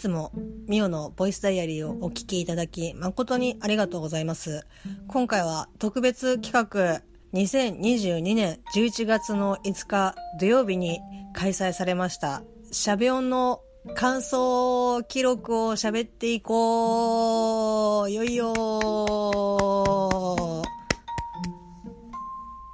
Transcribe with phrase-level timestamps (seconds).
[0.00, 0.32] つも
[0.66, 4.66] ミオのボイスダイアリーをお聞きいただき誠にありがとうございます。
[5.06, 7.02] 今回は特別企画
[7.34, 11.00] 2022年11月の5日土曜日に
[11.34, 12.42] 開催されました
[12.72, 13.60] シャベオンの
[13.94, 18.54] 感想記録を喋っていこうよいよ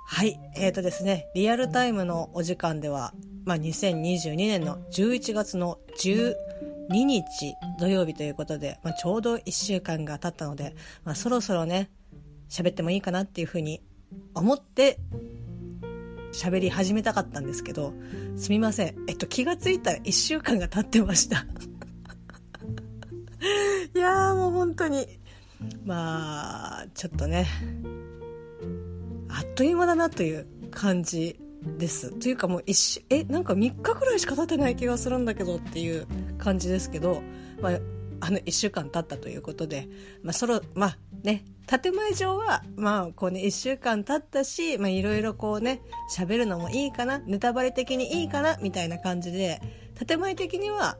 [0.04, 0.40] はい。
[0.56, 3.12] えっ、ー、とですね、リアルタイムのお時間では、
[3.45, 5.79] まあ、2022年の11月の
[6.90, 11.90] 2日土曜日ということで、まあ、ちょうど1週間が経ったので、まあ、そろそろね、
[12.48, 13.82] 喋ってもいいかなっていうふうに
[14.34, 14.98] 思って
[16.32, 17.92] 喋り始めたかったんですけど、
[18.36, 18.95] すみません。
[19.09, 21.46] えっと、気がついたら1週間が経ってました。
[23.95, 25.06] いやーもう本当に。
[25.84, 27.46] まあ、ちょっとね、
[29.28, 31.40] あっという間だなという感じ
[31.78, 32.10] です。
[32.18, 36.06] というかもう一週、え、なんか3日くらいしか経ってない気がするんだけどっていう
[36.38, 37.22] 感じですけど、
[37.60, 37.80] まあ、
[38.20, 39.88] あの1週間経ったということで、
[40.22, 45.82] まあ、そろ、まあね、建前上は、まあ、こうね、1週間経ったし、いろいろこうね、
[46.16, 49.60] 喋るのもいいかな、ネタバレ的にいいかな、みたいな感じで、
[50.06, 50.96] 建前的には、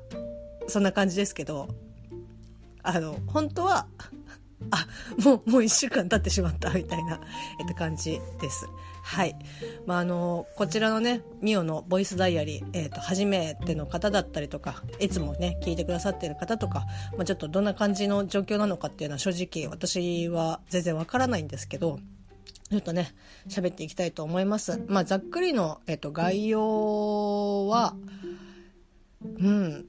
[0.67, 1.69] そんな感じですけど、
[2.83, 3.87] あの、本当は、
[4.71, 4.87] あ、
[5.23, 7.21] もう、もう一週間経ってしまった、みたいな、
[7.61, 8.67] えっと、感じです。
[9.03, 9.37] はい。
[9.87, 22.01] まあ、あの、こちらのね、ミオのボイスダイアリー、えっ、と、初めての方だったりとか、いつもね、聞いてくださってる方とか、まあ、ちょっとどんな感じの状況なのかっていうのは正直私は全然わからないんですけど、
[22.69, 23.15] ちょっとね、
[23.49, 24.83] 喋っていきたいと思います。
[24.89, 27.95] まあ、ざっくりの、えっ、と、概要は、
[29.23, 29.87] うん、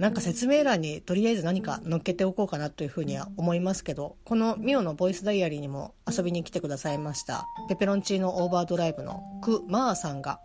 [0.00, 10.40] なんか説明欄にとりあえず何か載っけておこうかなというふうには思いますけど、このミオのボイスダイアリーにも遊びに来てくださいました、ペペロンチーノオーバードライブのク・マーさんが、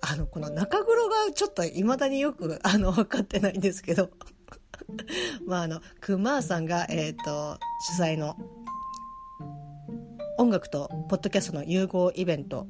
[0.00, 4.08] あの、この中黒がちょっと未だによく、あの、分かってないんですけど、
[5.46, 7.58] まあ、あの、ク・マーさんが、えっ、ー、と、
[7.98, 8.34] 主催の
[10.38, 12.66] 音楽とポッドキャストの融合イベント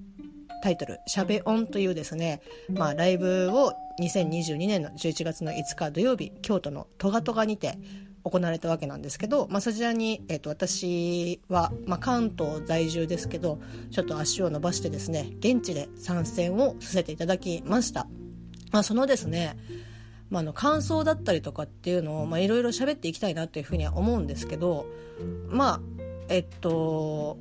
[0.62, 2.40] タイトル「しゃべ音」というですね、
[2.70, 7.78] まあ、ライブを2022年の11月の5日土曜日京都のトガトガにて
[8.24, 18.06] 行われたわけなんですけど、まあ、そちらに、えーと、私は、まあ、関東在住ですけどちょっと足を伸ばしてですね現地で参戦をさせていただきました、
[18.70, 19.56] まあ、そのですね
[20.30, 24.86] まあ、あの感想だったりとかっていうのをいろいろ喋っていきたいなというふうには思うんですけど
[25.50, 25.80] まあ
[26.30, 27.36] えっと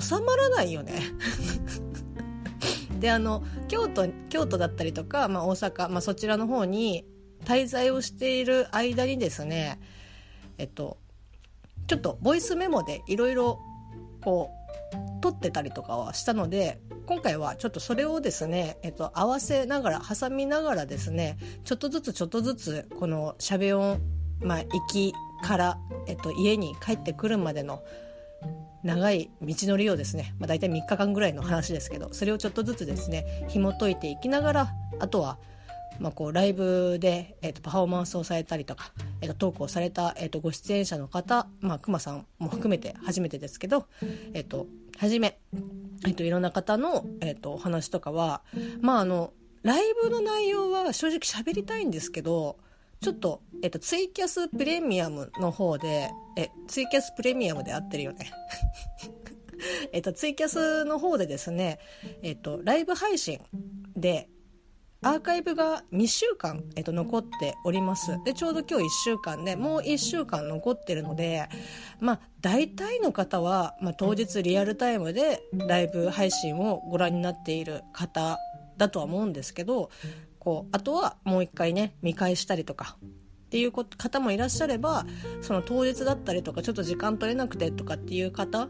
[0.00, 1.00] 収まらないよね。
[3.00, 7.04] であの京都京都だったりとか、まあ、大阪、まあ、そちらの方に
[7.44, 9.78] 滞在をしている間にですね
[10.56, 10.96] えっと
[11.86, 13.60] ちょっとボイスメモでいろいろ
[14.22, 23.98] こう撮ってたりとかはしたので今回はちょっとそれをですね、えっと、合わせながら挟みながらですねちょっとずつちょっとずつこのしゃべ音
[24.40, 25.12] まあ行き
[25.42, 27.82] から、えっと、家に帰ってくるまでの
[28.84, 35.38] 長い道のりをですね、まあ、大体3日間ぐらいの話ですけどそれをちょっとずつですね紐解いていきながらあとは
[36.00, 43.86] まあ、こうライブで、えー、とパフォーマンスをされたりとか、えー、とトークをされた、えー、とご出演者の方、まあ、熊さんも含めて初めてですけど、
[44.32, 44.66] えー、と
[44.98, 45.38] 初め、
[46.04, 48.42] えー、といろんな方の、えー、とお話とかは
[48.80, 52.58] まああのライブの内容は正直喋りたいんですけど
[53.04, 58.32] ちょっと、えっと、ツイキャスプレミアムの方で、え、ツイキャスプレミアムで合ってるよね。
[59.92, 61.78] えっと、ツイキャスの方でですね、
[62.22, 63.42] えっと、ライブ配信
[63.94, 64.30] で、
[65.02, 68.18] アーカイブが2週間、えっと、残っております。
[68.24, 71.46] で、ちょうど今日1週間で、もう1週間残ってるので、
[72.00, 78.38] まあ、大体の方は、まあ、当日リアルタイムでライブ配信をご覧になっている方
[78.78, 79.90] だとは思うんですけど、
[80.44, 82.96] こうあとはもう一回ね見返したりとか
[83.46, 85.06] っていう方もいらっしゃれば
[85.40, 88.68] その当日だったりとかちょっと時間取れなくてとかっていう方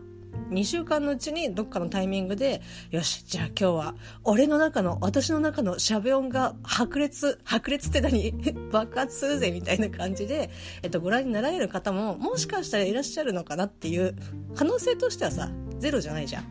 [0.51, 2.61] 2週間のうちにどっかのタイミングで、
[2.91, 3.95] よし、じゃあ今日は、
[4.25, 8.33] 俺の中の、私の中のしゃべ音が白熱、白熱って何？
[8.71, 10.51] 爆発するぜみたいな感じで、
[10.83, 14.17] えっと、ご覧になられる方も、もしかしたらいらっしゃるのかなっていう、
[14.55, 16.45] 可能性としてはさ、ゼロじゃないじゃん。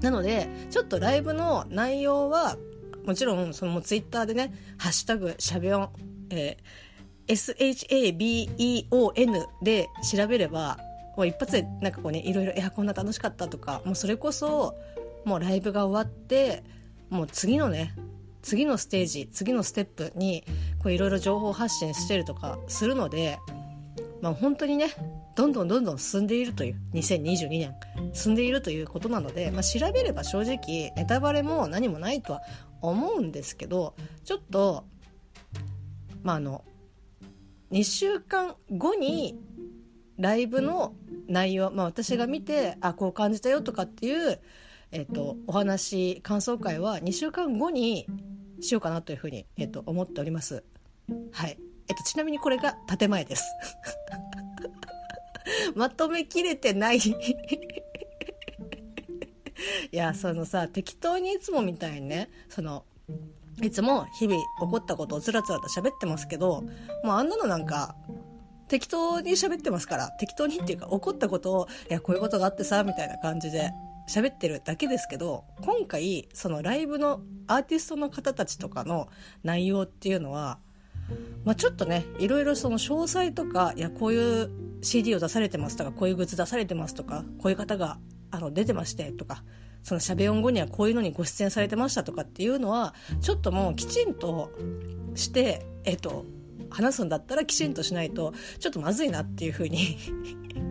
[0.00, 2.56] なので、ちょっとライブの内容は、
[3.08, 5.90] もちろん、そのツイッターでね、ハッシュタグ、しゃべ音、
[6.28, 10.76] えー、SHABEON で調べれば、
[11.16, 14.74] もう一発でなんかこうね、いろいろ、いや、こんな楽しかったとか、もうそれこそ、
[15.24, 16.62] もうライブが終わって、
[17.08, 17.94] もう次のね、
[18.42, 20.44] 次のステージ、次のステップに、
[20.82, 23.38] こういろいろ情報発信してるとかするので、
[24.20, 24.90] まあ本当にね、
[25.34, 27.74] どんどんどんどん進んでいるという、2022年、
[28.12, 32.42] 進んでいるということなので、まあ調べれば正直、ネタバレも何もないとは
[32.80, 33.94] 思うんですけど
[34.24, 34.84] ちょっと
[36.22, 36.64] まああの
[37.72, 39.38] 2週間後に
[40.18, 40.94] ライブの
[41.28, 44.40] 内容、まあ、私が見てあこう感じたよとかっていう、
[44.90, 48.06] えっと、お話感想会は2週間後に
[48.60, 50.64] しようかなというふうに、えっと、思っております。
[51.32, 51.58] はい。
[51.88, 53.44] えっと、ちなみにこれが建前です。
[55.74, 56.98] まとめきれてない
[59.92, 62.84] いや、そのさ、適当にいつもみたいにね、その、
[63.62, 66.62] いつも日々起こったことをつらつらと喋ってますけど、
[67.02, 67.96] もうあんなのなんか、
[68.68, 73.72] 適当に喋ってますから、適当にっていうか起こったことを、いや、こういうことがあってさ、みたいな感じで
[74.08, 79.08] 喋ってるだけですけど、今回、そのライブのアーティストの方たちとかの
[79.42, 80.58] 内容っていうのは、
[81.44, 84.50] まあ、ちょっとね、いろいろその詳細とか、いや、こういう
[84.82, 87.98] CD を出されてますとか、こういうグッズ出されてますとか、こういう方が、
[88.30, 89.44] あの、出てましてとか、
[89.82, 94.52] そのしゃべ音後にはこういうのにご出演されてましたとかっていうのは、ちょっともうきちんと
[95.14, 96.24] して、えっと、
[96.70, 99.96] 話すんだったらきちんとしないと、ちょっとまずいなっていうふうに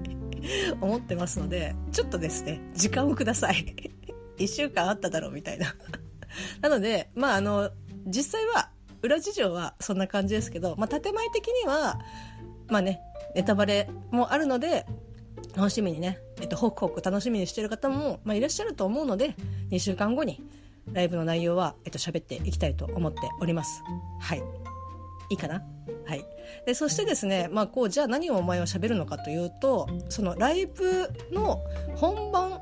[0.82, 3.76] 思ってますので、ちょっとですね、時間をください。
[4.38, 5.76] 一週間あっただろうみたいな
[6.62, 7.72] なので、まああの、
[8.06, 8.70] 実際は、
[9.02, 12.00] 裏事情はそんな感じですけど、まあ建前的には、
[12.68, 13.02] まあね、
[13.36, 14.86] ネタバレもあるので、
[15.58, 19.36] 楽しみにね、えっと、ホクホク楽しみにしてる方も、まあ、いらっしゃると思うので、
[19.72, 20.40] 2週間後に
[20.94, 23.82] ライブの内容は、えっと、喋っていきたいと思っております。
[24.22, 24.44] はい。
[25.30, 25.64] いいかな？
[26.06, 26.24] はい。
[26.68, 31.60] で、そしてですね、まあ、こう、じゃあ何をお前は喋るのかというと、そのライブの
[31.96, 32.62] 本番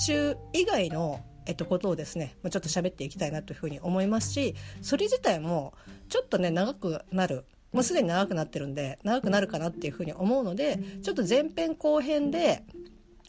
[0.00, 5.74] 中以外の、えっと、ことをですね、ちょっと喋っていきたいなというふうに思いますし、それ自体も、
[6.08, 7.44] ちょっとね、長くなる。
[7.72, 12.64] もうすでに長くなってるんで、長くなるかなっていうふうに思うので、ちょっと前編後編で、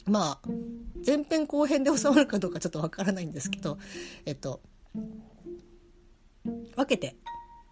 [0.05, 0.49] まあ、
[1.05, 3.77] 前編後編で収まるかどうかちょっとわからないんですけど、
[4.25, 4.61] えっと、
[6.75, 7.15] 分けて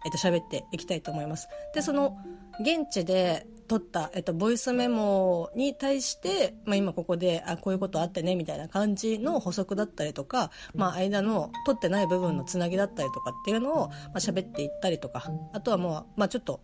[0.04, 1.48] えっと、喋っていきたいと思います。
[1.74, 2.16] で、その、
[2.60, 16.60] 現地で撮った、えっと、ボイスメモに対して、まあ、今ここで、あ、こういうことあってね、みたいな感じの補足だったりとか、まあ、間の撮ってない部分のつなぎだったりとかっていうのを、まあ、喋っていったりとか、あとはもう、まあ、ちょっと、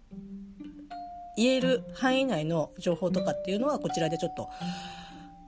[1.37, 4.49] 言える範囲内の情報とかっていうのは、こちらでちょっと、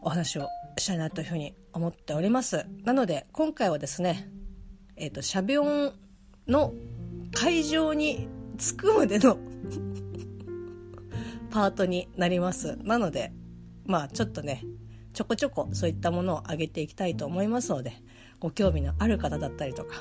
[0.03, 0.49] お話を
[0.79, 2.67] したいなというふうに思っております。
[2.85, 4.29] なので、今回はですね、
[4.97, 5.93] えっ、と、シャビオン
[6.49, 6.73] の
[7.33, 9.39] 会場に着くまでの
[11.51, 12.79] パートになります。
[12.83, 13.33] なので、
[13.85, 14.65] まあちょっとね、
[15.13, 17.93] ちょこちょこそういったものを上げていきたいと思いますので、
[18.39, 19.97] ご興味のある方だったりとか、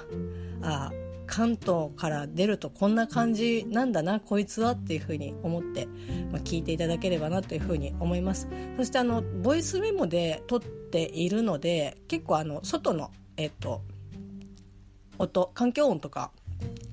[0.61, 0.93] ああ、
[1.27, 5.87] 関東から出るとこんな感じなんだな、こいつはっていうふうに思って、
[6.31, 8.47] まあ、聞いていただければなというふうに思います。
[8.77, 13.81] そしてあの、ボイスメモで撮っているので、結構あの、外の、えっと、
[15.17, 16.31] 音、環境音とか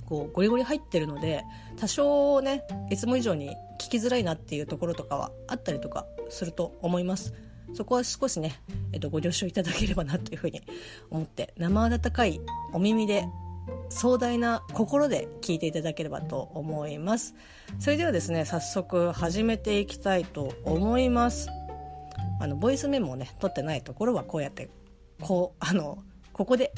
[0.07, 1.45] こうゴリゴリ入ってるので
[1.77, 7.33] 多少ねいつも以上に聞きづらいなっていうところとかはあったりとかすると思います。
[7.75, 8.61] そこは少しね、
[8.93, 10.63] えっと、ご了承いただければなというふうに
[11.11, 12.41] 思って生温かい
[12.73, 13.27] お耳で
[13.89, 17.35] 壮大な心で聞いていただければと思います。
[17.79, 21.49] それではですね早速始めていきたいと思います。
[22.41, 24.69] あのボイスメモをね取ってないところはこうやって
[25.21, 25.99] こうあの
[26.33, 26.73] ここで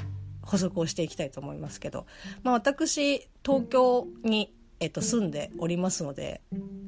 [0.48, 2.06] 補足をしていきたいと思いますけど、
[2.42, 6.40] まあ、私東京に、えっと、住んでおりますので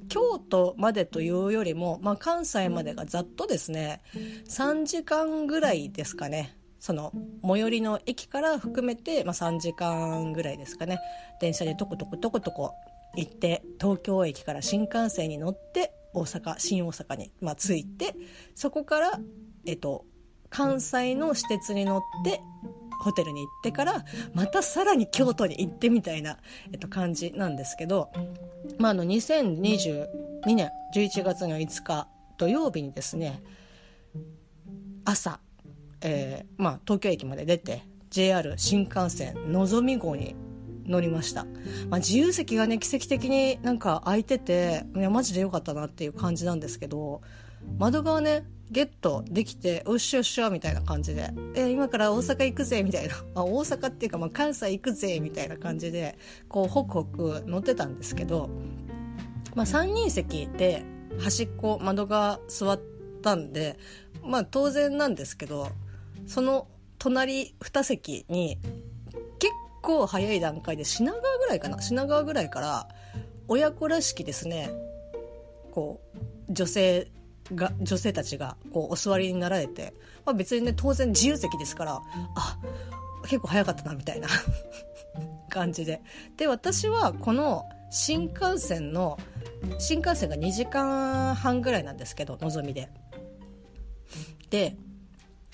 [0.09, 4.03] 京都までというよりも、まあ、関西までがざっとですね
[4.49, 6.57] 3時間ぐらいですかね。
[6.79, 10.99] その最寄りの駅から含めて、まあ、3時間ぐらいですかね。
[11.39, 12.73] 電車でトコトコトコトコ
[13.17, 18.17] 行って東京駅から新幹線に乗って大阪新大阪に、まあ、着いて
[18.55, 19.21] そこから、
[19.67, 20.07] えっと、
[20.49, 22.41] 関西の私鉄に乗って
[23.01, 24.05] ホテルに行ってから
[24.35, 26.39] またさらに京都に行ってみたいな、
[26.73, 28.11] えっと、感じなんですけど、
[28.79, 30.07] まあ、あの2022
[30.55, 33.43] 年11月の5日土曜日にですね
[35.05, 35.41] 朝、
[36.03, 40.35] えーまあ、東京駅まで出て JR 新幹線のぞみ号に
[40.87, 41.45] 乗りました、
[41.89, 47.23] まあ、自由席がね奇跡的になんか空いてていやマジでよかったなっていう感じなんですけど
[47.79, 56.17] 窓側ねゲットできて、おっしゃおっしゃみたいな感じで、え今から大阪行くぜみたいな、 あ、大阪っていうか、まあ、関西行くぜみたいな感じで、
[56.49, 58.49] こう、ホクホク乗ってたんですけど、
[59.57, 60.85] まあ、3人席で
[61.19, 62.81] 端っこ、窓が座っ
[63.23, 63.77] たんで、
[64.23, 65.69] まあ、当然なんですけど、
[66.27, 68.59] その隣2席に、
[69.41, 72.89] 結構早い段階で品川ぐらいかな品川ぐらいから、
[73.49, 74.71] 親子らしきですね、
[75.73, 76.01] こ
[76.49, 77.11] う、女性
[77.55, 82.01] が女性たちがこうお座りになられて、まあ、別にね当然自由席ですから
[82.37, 82.59] あ
[83.23, 84.29] 結構早かったなみたいな
[85.49, 86.03] 感じで
[86.37, 89.19] で私はこの新幹線の
[89.79, 92.89] 新幹線が2時間半ぐらいなんですけどのぞみで。
[94.51, 94.77] で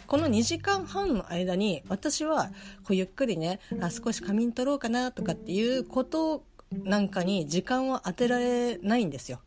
[0.07, 2.53] この2時間半の間に私は
[2.85, 9.41] こうゆっくりねあ少し仮眠取ろうかなとかっていうことなんかに時間を当てられないんですよ。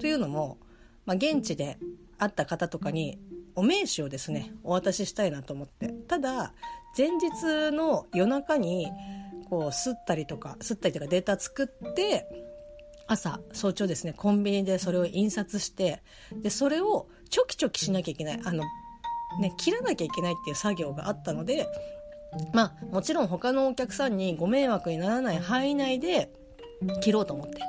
[0.00, 0.58] というのも、
[1.06, 1.78] まあ、現地で
[2.18, 3.18] 会った方とかに
[3.54, 5.88] お名刺をですねお渡ししたいなと思って。
[6.08, 6.52] ただ
[6.96, 8.90] 前日の夜中に
[9.48, 12.26] こう吸ったりとか吸ったりとかデータ作って
[13.06, 16.02] 朝早朝ですねコンビニでそれを印刷して
[16.42, 18.64] でそれをチョキチョキしなきゃいけないあの
[19.40, 21.68] ね切らなきゃいけないっていう作業があったので
[22.52, 26.32] まあもちろん他のお客さんにご迷惑にならない範囲内で
[27.02, 27.60] 切ろうと思って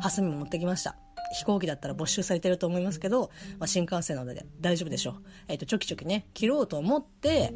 [0.00, 0.96] ハサミも持ってきました。
[1.34, 5.14] 飛行機だったら没収されてると思いますけど、まあ、新幹線なので大丈夫でしょう。
[5.48, 7.54] えっ、ー、と、チョキチョキね、切ろうと思って、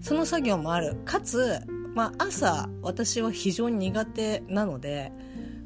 [0.00, 0.96] その作業もある。
[1.04, 1.60] かつ、
[1.94, 5.12] まあ、朝、私は非常に苦手なので、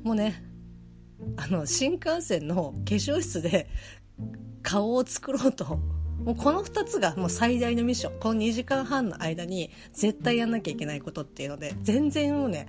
[0.03, 0.45] もうね、
[1.37, 3.69] あの、新幹線の化粧室で
[4.63, 5.81] 顔を作ろうと
[6.25, 8.19] もうこの2つがもう最大のミッション。
[8.19, 12.67] この2時間半の間に絶対やんなきゃいけないことっていうので、全然もうね、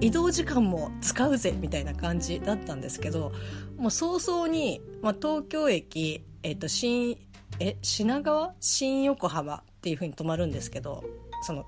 [0.00, 3.32] 移動時間も使うぜみたいな感じだったんですけど
[3.76, 7.18] もう早々に、まあ、東京駅、えっと、新
[7.60, 8.54] え品川？
[8.60, 9.56] 新横浜？
[9.56, 11.04] っていう風に止まるんですけど
[11.42, 11.64] その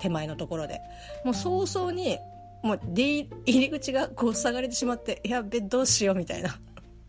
[0.00, 0.80] 手前のところで。
[1.24, 2.18] もう早々に
[2.62, 6.58] もう出入り口がこう塞がれてしまってやべどうしようみたいな。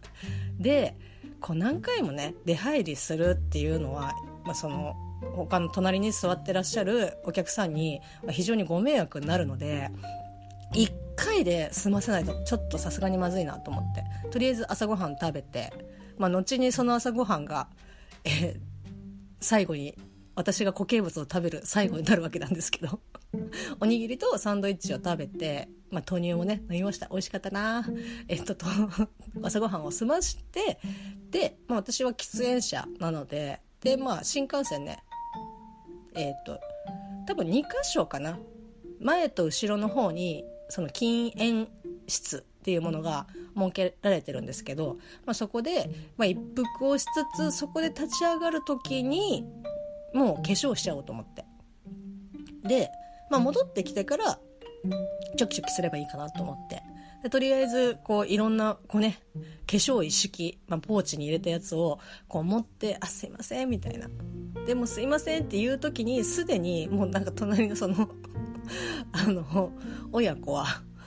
[0.59, 0.95] で
[1.39, 4.13] こう何回もね出入りするっていうのは、
[4.43, 4.95] まあ、その
[5.35, 9.91] 他の隣に座ってらっしゃるお客さんに非常にご迷惑になるので
[10.73, 14.03] 1回で済ませないとちょっとさすがにまずいなと思って。
[14.29, 15.73] とりあえず朝ごはん食べて、
[16.17, 17.69] まあ、後にその朝ごはんが、
[18.23, 18.59] えー、
[19.39, 19.95] 最後に
[20.35, 22.99] 私が固形物を食べる最後になるわけなんですけど。
[23.79, 27.07] おにぎりとサンドイッチを食べて、まあ、豆乳もね飲みました。
[27.07, 27.85] 美味しかったな。
[28.27, 28.65] えっとと
[29.41, 30.79] 朝ごはんを済まして
[31.29, 34.99] で、まあ、私は喫煙者なのででまあ新幹線ね
[36.15, 36.59] えっと
[37.25, 38.39] 多分2箇所かな。
[38.99, 41.67] 前と後ろの方にその禁煙
[42.07, 47.05] 室っていうものが設けられてるんですけど、まあ、そこで、まあ、一服をし
[47.35, 49.45] つつそこで立ち上がる時に
[50.13, 51.45] もう化粧しちゃおうと思って。
[52.63, 52.89] で、
[53.29, 54.39] まあ、戻ってきてから
[55.37, 56.83] チョキチョキすればいいかなと思って。
[57.23, 59.19] でとりあえずこういろんなこうね
[59.65, 64.07] 化粧一式、まあ、ポーチに入れたやつをこう持って「あすいません」みたいな
[64.67, 68.07] 「でもすいません」っていう時にすでにもうなんか隣のその
[69.11, 69.71] あの、
[70.11, 70.65] 親子は、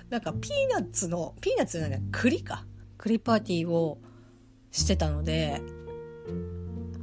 [0.09, 2.65] なんかピーナッツの、ピーナッツじゃない栗か。
[2.99, 3.99] 栗パーティーを
[4.71, 5.61] してたので、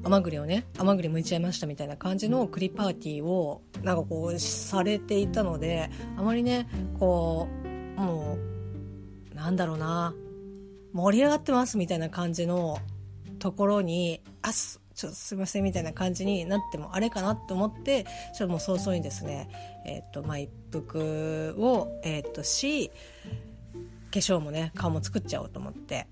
[0.04, 7.48] 甘栗をね、甘栗剥いちゃいましたみたいな感じの栗パーティーを、なんかこう、されていたので、あまりね、こ
[7.98, 8.38] う、も
[9.32, 10.14] う、なんだろうな、
[10.94, 12.80] 盛り上がってますみたいな感じの
[13.40, 19.48] ところに、あす、ちょっとすいませんみたいな感じになってもあれかなと思ってちょっともう早々にですね
[19.86, 22.94] えっ、ー、とまあ一服をえっ、ー、とし化
[24.14, 26.08] 粧もね顔も作っちゃおうと思って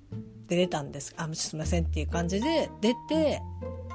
[0.48, 1.16] で出たんです。
[1.18, 3.42] あすいませんっていう感じで出て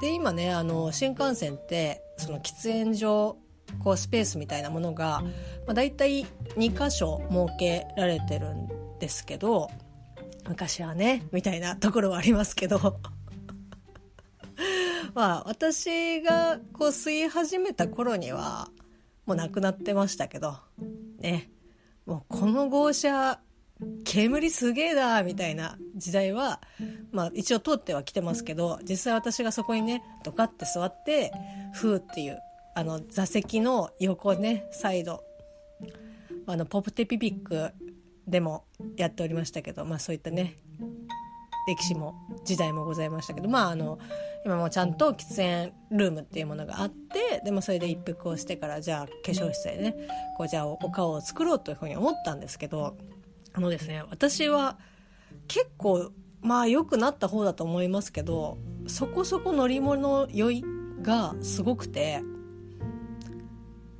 [0.01, 3.37] で今ねあの新幹線ってその喫煙所
[3.81, 5.21] こうスペースみたいなものが、
[5.65, 6.25] まあ、大体
[6.57, 8.67] 2箇所設けられてるん
[8.99, 9.69] ですけど
[10.49, 12.97] 昔はねみたいなところはありますけど。
[15.13, 18.69] まあ私がこう吸い始めた頃には
[19.25, 20.57] もうなくなってましたけど
[21.19, 21.51] ね。
[22.05, 23.39] もうこの号車
[24.03, 26.61] 煙すげえだみたいな時代は、
[27.11, 31.31] まあ一応通っては来てますけど、実際私がそこにね、ドカって座って、
[31.73, 32.39] ふーっていう、
[32.75, 35.23] あの座席の横ね、サイド、
[36.45, 37.71] あの、ポプテピピック
[38.27, 38.65] でも
[38.97, 40.57] やっておりましたけど、まあそういったね、
[41.67, 43.99] 歴史も時代もございましたけどまああの
[44.45, 49.95] 今もちゃんと喫煙ルームっていうものがあってでもそれで一服をしてからじゃあ化粧室でね
[50.37, 52.97] こうじゃあお顔を作ろうというふうに思ったんですけど
[53.53, 54.77] あのですね私は
[55.47, 60.63] 結構まあ良くなった方だと思いますけどそこそこ乗り物酔い
[61.01, 62.23] がすごくて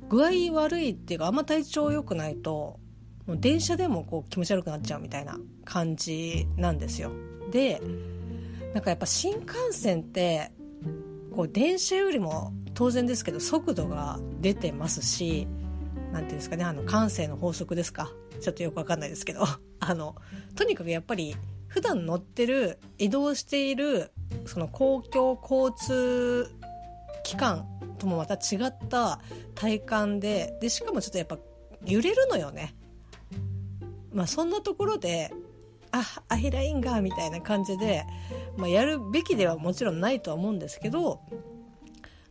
[0.08, 2.80] 具合悪いっていうかあんま体調良くないと
[3.26, 7.12] もう電車でもこう気持ち悪くなっちゃうみたいな感じなんですよ。
[7.52, 7.80] で
[8.74, 10.50] なんかやっぱ新幹線って
[11.32, 15.46] こう電車よりも当然ですけど速度が出てますし
[16.12, 19.44] 何ていうんですかねあの感性の法則ですかちょっとよくわかんないですけど
[19.78, 20.16] あの
[20.56, 21.36] とにかくやっぱり
[21.68, 24.10] 普段乗ってる移動している
[24.46, 26.50] その公共交通
[27.22, 27.66] 機関
[27.98, 29.20] ともまた違った
[29.54, 31.38] 体感ででしかもちょっとやっぱ
[31.84, 32.74] 揺れるのよね。
[34.12, 35.32] まあそんなところで
[35.92, 38.04] あアイラインがみたいな感じで、
[38.56, 41.20] まあ、やるべきではもちろんないとは思うんですけど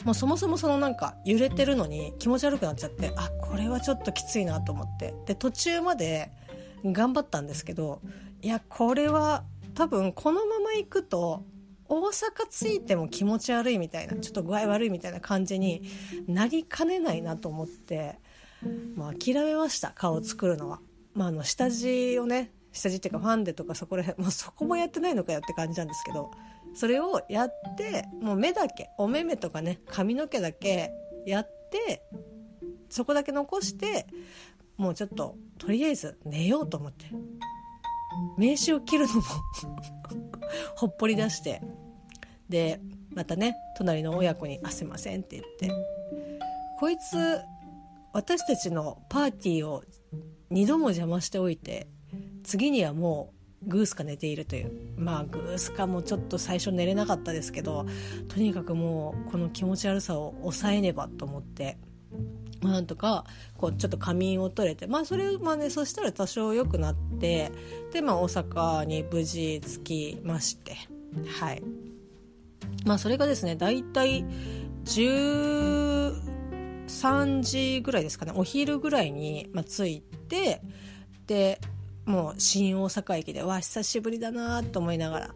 [0.03, 6.31] もうそもそもそのなんか揺れてるのに気持ち悪くなっちゃってあこれはちょっときついなと思ってで途中まで
[6.83, 8.01] 頑張ったんですけど
[8.41, 9.43] いやこれは
[9.75, 11.45] 多分このまま行くと
[11.87, 12.11] 大阪
[12.49, 15.83] 着いても気持ち悪いみたいなちょっと具合悪いみたいな感じに
[16.27, 18.17] なりかねないなと思って、
[18.95, 20.79] まあ、諦めました顔を作るのは。
[21.13, 26.31] まあ、あの下地をね下地っていうかファンデとかそこら辺、まあ、そこもやってないのかよって感じなんですけど
[26.73, 30.91] それをやってもう目だけお目目とかね髪の毛だけ
[31.25, 32.03] やって
[32.89, 34.07] そこだけ残して
[34.77, 37.05] もうちょっととりあえず寝ようと思って
[38.37, 39.21] 名刺を切るのも
[40.75, 41.61] ほっぽり出して
[42.49, 42.81] で
[43.13, 45.71] またね隣の親子に「あすいません」って言って
[46.79, 47.41] こいつ
[48.13, 49.83] 私たちのパーティーを
[50.51, 51.87] 2度も邪魔しておいて
[52.43, 53.33] 次にはも
[53.65, 54.71] うグースか寝ているという。
[54.97, 57.85] まあグースかもちょっと最初寝れなかったですけど
[58.27, 61.77] とにかくもうこの気持ち悪さを抑えねばと思って。
[62.61, 63.25] なんとか
[63.57, 67.51] こうちょっと仮眠を取れてまあそれまあねそしたら多少良くなって
[67.91, 70.75] でまあ大阪に無事着きまして。
[71.39, 71.63] はい。
[72.85, 74.25] まあそれがですね大体
[74.85, 78.33] 13時ぐらいですかね。
[78.35, 80.61] お昼ぐらいに、まあ、着いて
[81.27, 81.59] で
[82.05, 85.35] もう新大阪駅でわ久しぶりだなと思いながら。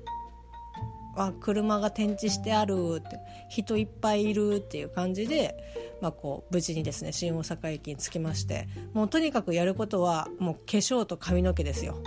[1.17, 3.17] あ車が展示してあるって
[3.47, 5.55] 人いっぱいいるっていう感じで、
[6.01, 11.97] まあ、こう無事にですね新大阪駅に着きましてもうとにかくやることはもう化粧と髪の毛ですよ。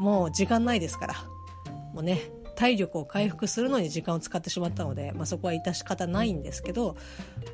[0.00, 1.14] もう時間ないですから。
[1.92, 2.20] もうね
[2.56, 6.96] 体力を回復するのに時間を使ってしまったので、まあ、そこは致し方ないんですけど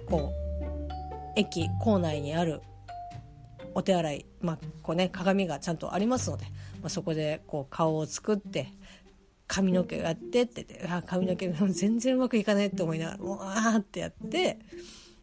[0.06, 2.60] こう駅構内にある
[3.74, 6.44] お手洗い、まあこうね、鏡がちゃんとありますので、
[6.80, 8.72] まあ、そこでこう顔を作って
[9.50, 14.59] 髪の毛をやってって言ってあ髪の毛 全然うまくいかないって思いながらうわーってやって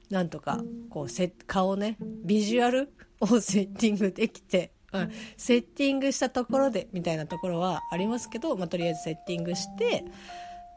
[0.10, 10.04] なんとかこうセ顔ねビジュアルをセッティングできて、うん、セッティングしたところでみたいなところはありますけど、まあ、とりあえずセッティングして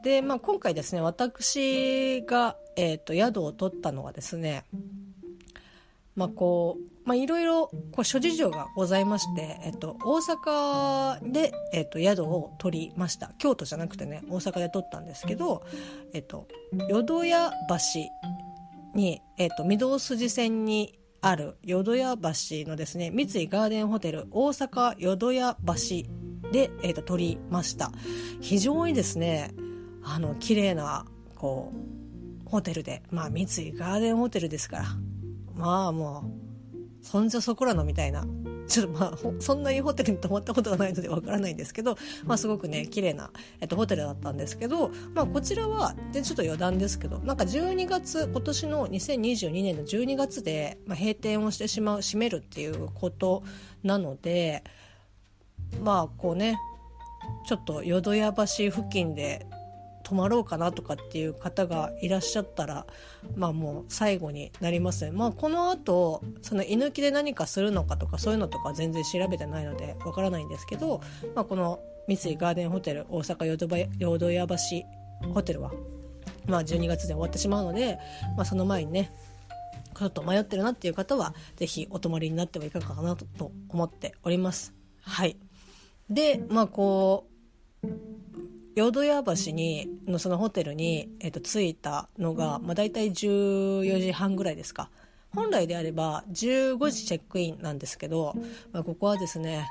[0.04, 4.64] で、まあ、今回ですね私が、えーと宿を取ったのはですね
[6.14, 13.32] まあこうまあ、いろいろこう諸事情がございまして、えっと、大阪で、えっと、宿を取りました。
[13.36, 15.66] 京都じゃなくてね大阪で取ったんですけど、
[16.12, 16.46] えっと、
[16.88, 22.30] 淀屋橋に、えっと、御堂筋線にある淀屋橋
[22.68, 27.90] のですね三井ガーデンホテル大阪淀屋橋で、えっと、取りました。
[28.40, 29.50] 非常にですね
[30.04, 31.72] あの綺麗なこ
[32.46, 34.84] うホテルでまあ三井ガーデンホテルですから。
[35.56, 36.49] まあもう、
[37.02, 38.24] そんじゃそこらのみたいな。
[38.68, 53.42] ちょっとまあ、そんなにホテルに泊まったことがないのでわからないんですけど、まあすごくね、綺麗な、えっと、ホテルだったんですけど、まあこちらは、で、ちょっと余談ですけど、なんか12月、今年の2022年の12月で、まあ、閉店をしてしまう、閉めるっていうこと
[53.82, 54.62] なので、
[55.82, 56.56] まあこうね、
[57.48, 59.46] ちょっと淀屋橋付近で
[60.10, 62.84] 泊まろうかなとかっていう方がいらっしゃったら
[63.36, 71.00] まあもう最後になりますまあこの後その居抜きで何かするのかとかそういうのとか全然調べてないのでわからないんですけど、
[71.36, 74.56] まあ、この三井ガーデンホテル大阪淀屋橋
[75.32, 75.70] ホテルは
[76.48, 78.00] まあ12月で終わってしまうので、
[78.36, 79.12] まあ、その前にね
[79.96, 84.74] ちょっと迷ってるなっていう方は是非お泊まりになってはいかがかなと思っております。
[85.02, 85.36] はい
[86.08, 87.28] でまあこ
[87.84, 87.86] う
[88.80, 94.90] 淀屋橋にのそのホテルに、えっと、着いたのが、まあ、大体14時半ぐらいですか。
[95.34, 98.34] 本来であれば15時チェックインなんですけど、
[98.72, 99.68] まあ、ここはですね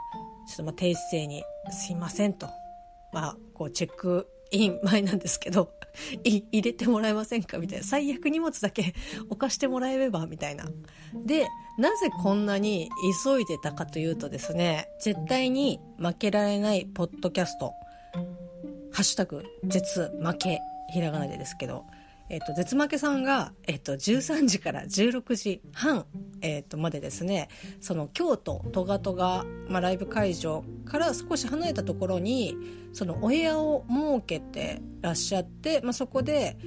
[0.48, 2.48] ちょっとまあ低姿勢に「すいません」と、
[3.12, 5.74] まあ、こうチェックイン前なんですけど
[6.24, 7.86] 入れてもらえませんかみたいな。
[7.86, 8.93] 最悪荷物だけ
[9.26, 10.65] 置かしてもらえればみたいな。
[11.26, 12.89] でなぜこんなに
[13.26, 17.74] 急いでたかというとですね絶対に負けられないポッドキャスト
[18.91, 20.60] ハッシュタグ、絶負け、
[20.91, 21.86] ひらがなでですけど、
[22.30, 26.06] えっ、と、絶負けさんが、えっ、と、13時から16時半、
[26.41, 27.49] えっ、と、までですね、
[27.82, 32.56] その京都トガトガ、まあ、ライブ会場から少し離れたところに、
[32.93, 36.58] そのお部屋を設けてらっしゃって、まあ、そこで、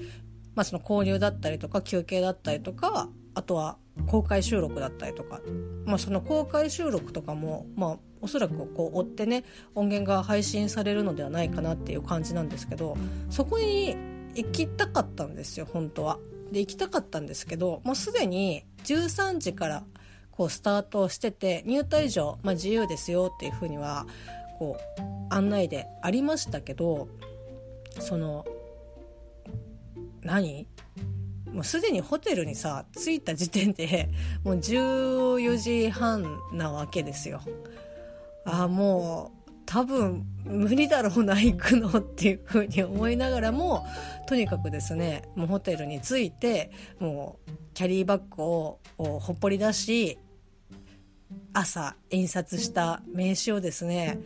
[0.56, 5.40] まあ、その交流だったりとか休憩だったりとか、あとは公開収録だったりとか、
[5.86, 12.96] まあ、その公開収録とかも、まあ、おそらくこう追ってね音源が配信されるのではないかなっていう感じなんですけど
[13.28, 13.96] そこに
[14.34, 16.18] 行きたかったんですよ本当は。
[16.50, 19.84] で行きたかったんですけどもうすでに13時から
[20.30, 24.06] こうスタートしてて入退場、まあ、自由ですよっていうふうには
[24.58, 27.08] こう案内でありましたけど
[28.00, 28.44] その
[30.22, 30.66] 何？
[31.52, 34.08] もうすでにホテルにさ着いた時点で
[34.42, 37.40] もう14時半なわけですよ。
[38.44, 43.86] ああもう多分無理だろうな行くのっていうふうに思いながらも
[44.26, 50.18] とにかくですねもうホテルに着いてもうキャリーバッグをほっぽり出し
[51.54, 54.18] 朝印刷した名刺をですね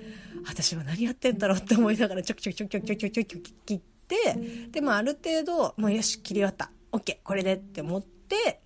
[0.46, 6.70] 私は何やってんだろうって思いながらちょきちょきちょきちょきちょきちょきき切ってでもある程度もうよし切り終わった。
[6.92, 8.62] OK これでって思って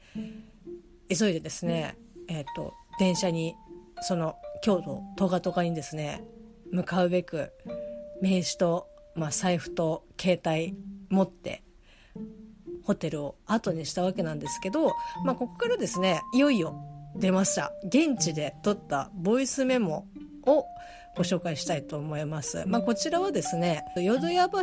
[1.08, 1.96] 急いでですね
[2.28, 3.54] えっ、と電車に
[4.02, 6.24] その京都トガトガにですね
[6.72, 7.52] 向かうべく
[8.20, 10.76] 名刺と、まあ、財布と携帯
[11.08, 11.62] 持って
[12.84, 14.94] ホテルを後にしたわけなんですけど、
[15.24, 16.74] まあ、ここからですねいよいよ
[17.16, 17.72] 出ました。
[17.84, 20.06] 現地で撮ったボイスメモ
[20.46, 20.64] を
[21.16, 22.64] ご紹介したいと思います。
[22.66, 24.58] まあ、こちらはですね、淀屋橋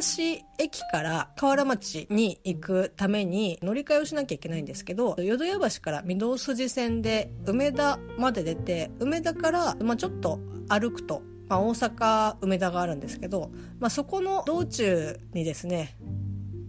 [0.57, 15.97] 駅から河原町に行くために乗り換えをしなきゃいけないんですけど、淀屋橋から御堂筋線で梅田まで出て、梅田から、まあ、ちょっと歩くと、まあ、大阪梅田があるんですけど、まあ、そこの道中にですね、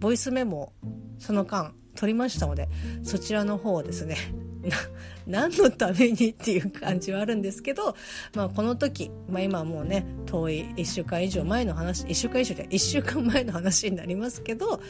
[0.01, 0.73] ボイスメモ
[1.19, 2.69] その間取りましたので、
[3.03, 4.17] そちらの方をですね、
[5.27, 7.97] 何のためにっていう感じはあるんですけど、
[8.35, 14.81] まあ、この時、まあ、今もうね遠い1週間以上前の話1週間以上で1週間前の話になりますけど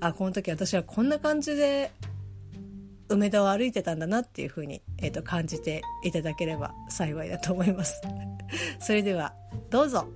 [0.00, 1.90] あこの時私はこんな感じで
[3.08, 8.00] 梅田を歩いてたんだなっていうふうに、えー、と感じていただければ幸いだと思います。
[8.80, 9.32] それでは
[9.70, 10.08] どうぞ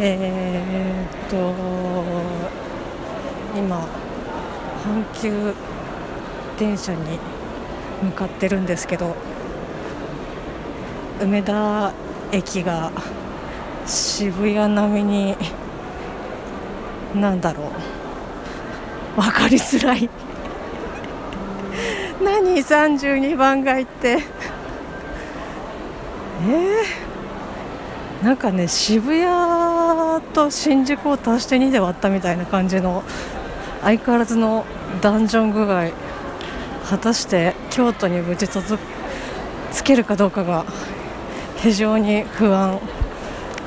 [0.00, 1.36] えー、っと
[3.56, 3.86] 今
[4.84, 5.54] 阪急
[6.58, 7.18] 電車に
[8.02, 9.14] 向かってるんですけど
[11.20, 11.92] 梅田
[12.32, 12.90] 駅が
[13.86, 15.36] 渋谷並みに
[17.14, 17.70] なんだろ
[19.16, 19.20] う。
[19.20, 20.10] 分かりづらい。
[22.22, 24.08] 何？32番街って。
[24.08, 27.03] えー？
[28.24, 33.02] なんかね渋谷と新宿を足して2で割ったみたいな感じの
[33.82, 34.64] 相変わらずの
[35.02, 35.90] ダンジョン具合
[36.88, 38.82] 果たして京都に無事届
[39.70, 40.64] つけるかどうかが
[41.58, 42.80] 非常に不安。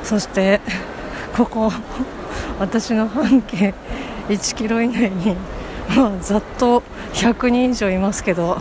[0.02, 0.60] そして
[1.38, 1.72] ここ
[2.60, 3.76] 私の半径
[4.28, 5.36] 1キロ以内に、
[5.96, 6.82] まあ、ざっと
[7.14, 8.60] 100人以上いますけど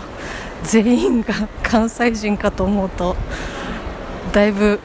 [0.62, 1.32] 全員が
[1.62, 3.16] 関西人かと思うと
[4.32, 4.78] だいぶ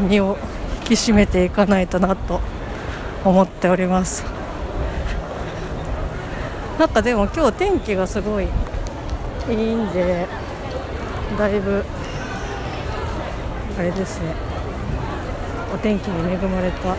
[0.00, 0.38] 身を
[0.82, 2.40] 引き締めていかないとなと
[3.24, 4.24] 思っております。
[6.78, 8.48] なんかでも今日天気がすごいい
[9.52, 10.26] いんで
[11.38, 11.84] だいぶ
[13.78, 14.34] あれですね。
[15.74, 16.96] お天気に恵まれた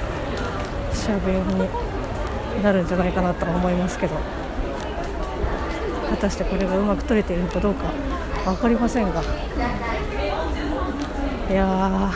[0.96, 4.16] しゃべりになるんじゃないかなと思いますけど。
[6.12, 7.86] 果たしてこれがうまく撮れているのかどうか
[8.44, 9.22] 分かりませんが。
[11.50, 12.12] いや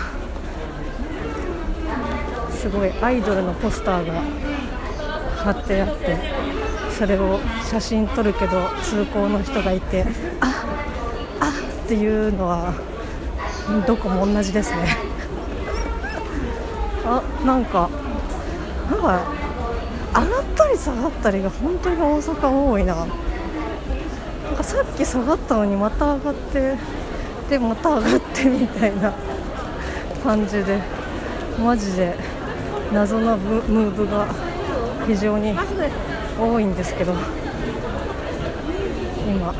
[2.65, 4.23] すごいアイドルのポスターが
[5.37, 6.17] 貼ってあって
[6.97, 10.03] それを写真撮るけど通行の人がいて
[10.41, 10.65] あ
[11.41, 11.53] あ
[11.85, 12.73] っていうのは
[13.85, 14.97] どこも同じですね。
[17.05, 17.87] あなんか
[18.89, 19.21] なんか
[20.15, 22.95] 上がったり下がったりが本当に大阪多いな。
[22.95, 23.07] なん
[24.55, 26.75] かさっき下がったのにまた上がって
[27.47, 29.13] でまた上がってみたいな
[30.23, 30.79] 感じで
[31.63, 32.34] マジで
[32.93, 34.27] 謎のムーブが
[35.05, 35.53] 非常に
[36.39, 37.13] 多いんですけど
[39.27, 39.53] 今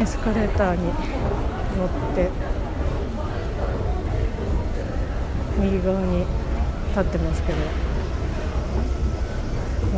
[0.00, 2.30] エスカレーターに乗って
[5.58, 6.24] 右側に
[6.90, 7.58] 立ってますけど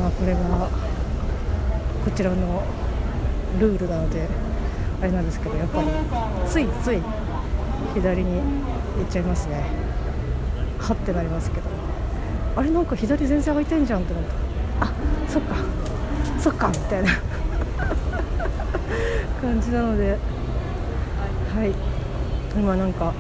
[0.01, 0.40] まあこれが
[2.05, 2.62] こちらの
[3.59, 4.29] ルールなので
[5.01, 5.88] あれなんですけどやっぱり
[6.47, 7.01] ついつい
[7.95, 8.43] 左に行
[9.09, 9.93] っちゃいますね。
[10.85, 11.66] はってなりますけど。
[12.57, 14.25] あれなんか左全然空いてんじゃんって思っ
[14.81, 14.87] た。
[14.87, 14.92] あ
[15.29, 15.57] そっか。
[16.38, 16.68] そっか。
[16.68, 17.11] みたいな。
[19.42, 20.11] 感じなので。
[21.57, 21.73] はい。
[22.57, 23.12] 今なんか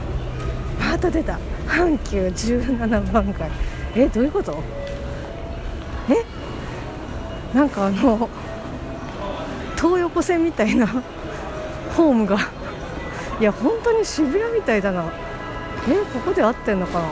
[0.78, 1.38] また出た。
[1.66, 3.50] 阪急17番街。
[3.96, 4.62] えどういうこと？
[6.08, 6.24] え？
[7.56, 8.28] なんかあの
[9.76, 10.86] 東横線みたいな
[11.96, 12.38] ホームが。
[13.40, 15.04] いや本当に渋谷みたいだな。
[15.88, 17.04] えここで合ってんのかな？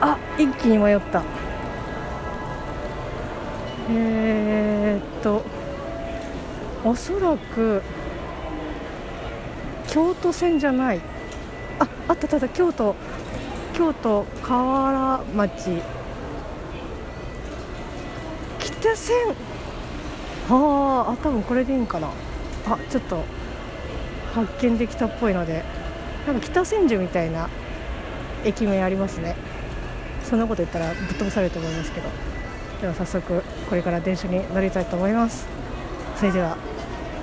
[0.00, 1.22] あ一気に迷った。
[3.90, 5.42] えー、っと
[6.84, 7.82] おそらく
[9.88, 11.00] 京都線じゃない。
[11.78, 12.94] ああったただ京都。
[13.74, 15.82] 京都河原町。
[18.58, 19.16] 北線
[20.48, 22.08] ああ多分これでいいんかな。
[22.66, 23.24] あちょっと
[24.34, 25.64] 発見できたっぽいので。
[26.26, 27.48] なんか北千住みたいな
[28.44, 29.36] 駅名ありますね。
[30.28, 32.08] そんなこと言ったらぶっ飛ばされると思いますけど。
[32.80, 35.46] では早速これから電車に乗りたいと思います。
[36.16, 36.56] それでは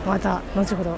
[0.06, 0.98] また後ほど。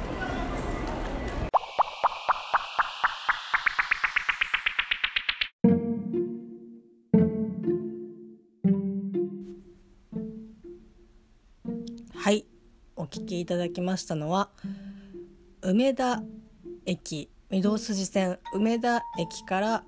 [12.15, 12.45] はい
[12.95, 14.49] お聞きいただきましたのは
[15.61, 16.23] 梅田
[16.85, 19.83] 駅御堂筋線梅田駅から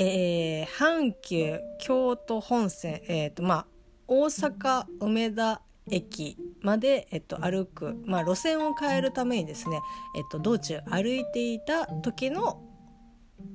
[0.00, 3.66] えー、阪急京都本線、えーとまあ、
[4.06, 9.80] 大阪梅田駅まで、えっと、歩く、まあ、路線を変えるためにですね、
[10.14, 12.62] えっと、道中歩いていた時の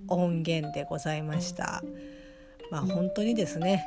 [0.09, 1.81] 音源でございました。
[2.69, 3.85] まあ、本当にですね、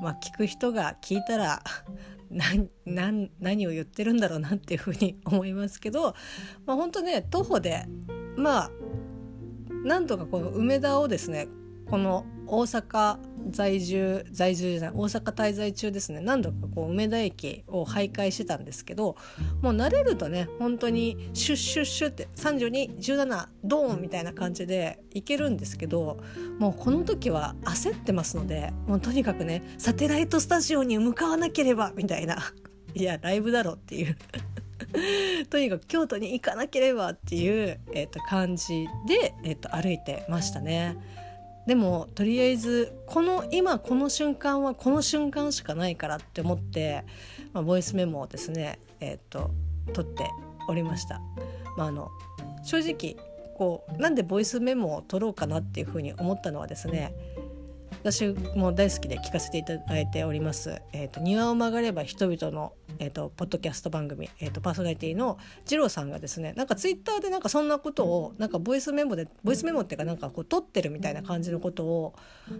[0.00, 1.64] まあ、聞く人が聞いたら
[2.30, 6.14] 何何を言ってるんだろうなっていうふうに思いますけど、
[6.64, 7.86] まあ、本当ね徒歩で
[8.36, 8.70] まあ
[9.84, 11.48] なんとかこの梅田をですね
[11.90, 13.18] この大阪
[13.50, 16.20] 在住在住じゃない大阪滞在中ですね。
[16.20, 19.16] 何度かこう梅田駅を徘徊してたんですけど
[19.62, 26.18] もう慣れるとね本当にシュッシュッシュって3217ドーンみたいな感じで行けるんですけど
[26.58, 32.38] もうこの時は焦ってますのでもうとにかくねサテライトスタジオに向かわなければみたいな。
[32.94, 34.16] いやライブだろっていう。
[35.50, 40.96] とにかく京都に行かなければっていう、えー、と感じで、えー、と歩いてましたね。
[41.68, 47.04] でもとりあえずこの今この瞬間はこの瞬間しかないからって思って、
[47.52, 49.50] まあ、ボイスメモをですねえっ、と
[49.92, 50.30] 撮って
[50.66, 51.20] おりました。
[51.76, 52.08] まあ、あの
[52.64, 53.22] 正直
[53.58, 57.12] こうなんでボイスメモを取ろうかなっていうふうに思ったのはですね
[58.10, 60.80] 私も大好きで聞かせていただいております。
[60.94, 72.14] え、ー、と庭を曲がれば人々のえ、ー、とポッドキャスト番組え、ー、とパーソナリティの次郎さんがですね、なんかツイッターでなんかそんなことをなんかボイスメモでボイスメモっていうかなんかこう撮ってるみたいな感じのことを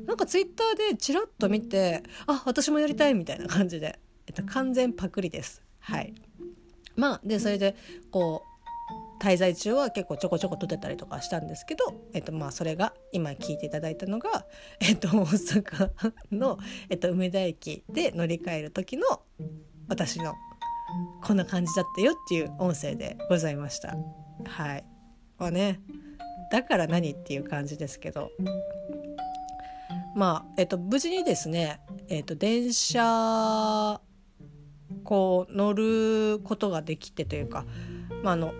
[0.05, 5.63] なんかツイッターでちらっと見て、あ私もやりたいみたいな感じで、えっ、と完全パクリです。
[5.81, 6.13] はい。
[6.95, 7.75] まあでそれで
[8.11, 8.58] こう
[9.21, 14.47] 滞在中は結構ちょこちょこ撮ってたりとかしたんですけど、えっと、まあそれが今聞いていただいたのが、
[14.81, 15.91] えっと、大阪
[16.33, 19.23] の、 えっと、梅田駅で乗り換える時の
[19.89, 20.35] 私の
[21.23, 23.97] こんな感じだったよっていう音声でございました。
[24.45, 24.85] はい。
[25.39, 25.81] まあね
[26.51, 28.31] だから何っていう感じですけど
[30.15, 34.01] まあえっと無事にですねえっと電車
[35.05, 37.65] こう乗ることができてというか、
[38.23, 38.53] まあ、あの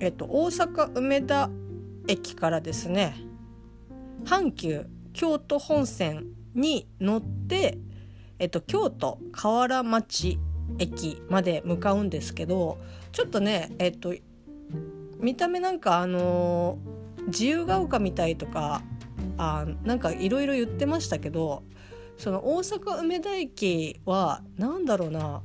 [0.00, 1.50] えっと、大阪梅田
[2.06, 3.16] 駅からですね
[4.24, 7.78] 阪急京都本線に乗って、
[8.38, 10.38] えっと、京都河原町
[10.78, 12.78] 駅まで向かうんですけど
[13.12, 14.14] ちょっとねえっと
[15.18, 18.82] 見た目なんかあのー、自由が丘みたいとか
[19.36, 21.62] あなんかいろいろ言ってましたけど
[22.16, 25.42] その大阪梅田駅は何だろうな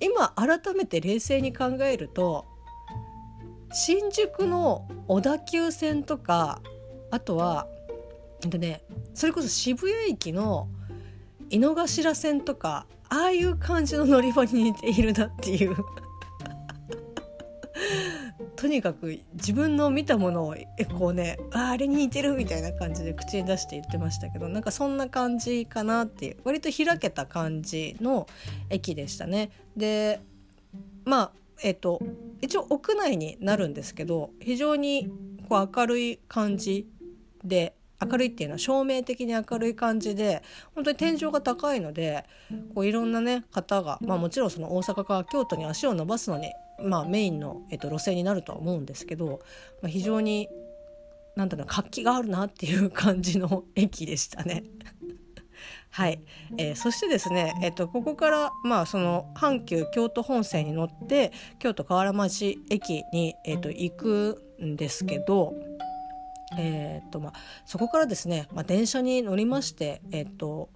[0.00, 2.46] 今改めて冷静に考えると
[3.72, 6.60] 新宿の小田急線とか
[7.10, 7.66] あとは
[8.42, 8.82] えっとね
[9.14, 10.68] それこそ渋谷駅の
[11.50, 15.76] 井の頭線とかああいう感じの乗り場に似ているなっていう
[18.56, 20.56] とにかく自分の見たものを
[20.98, 28.26] こうねああれに似てるみたいな感じで口に出して言ってましたけどなんかそんな感じかなっていう割と開けた感じの
[28.68, 29.50] 駅でしたね。
[29.76, 30.20] で
[31.04, 32.00] まあえっと、
[32.40, 35.10] 一応屋内になるんですけど非常に
[35.48, 36.88] こう明るい感じ
[37.44, 40.42] で明るいっていうのは照明的に明るい感じで
[40.74, 42.24] 本当に天井が高いので
[42.74, 49.40] こういろんなね方が、まあ、もちろんその大阪から京都に足を伸ばすのに、まあ、メインの、えっと、路線になるとは思うんですけど、
[49.82, 50.48] まあ、非常に
[51.34, 54.64] なんだろう活気があるなっていう感じの駅でしたね。
[55.90, 56.20] はい、
[56.58, 65.54] えー、そしてですね、えーと、ここからまあその阪急京都本線に乗って京都河原町駅に、えーと、行くんですけど、
[66.56, 67.32] えーとまあ、
[67.64, 70.70] そこからですね、まあ、電車に乗りまして、えー、と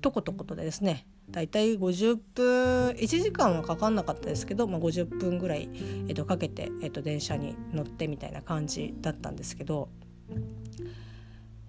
[0.00, 5.68] とことことでですねだいたい50分1時間はかかんなかったですけど、まあ、50分ぐらい、
[6.08, 9.88] えー、とかけて、えー、と電車に乗ってみたいな感じだったんですけど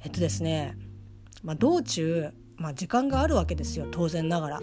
[0.04, 0.78] えっとですね、
[1.44, 4.62] まあ、道中まあ、時間があるわけですよ当然ながら。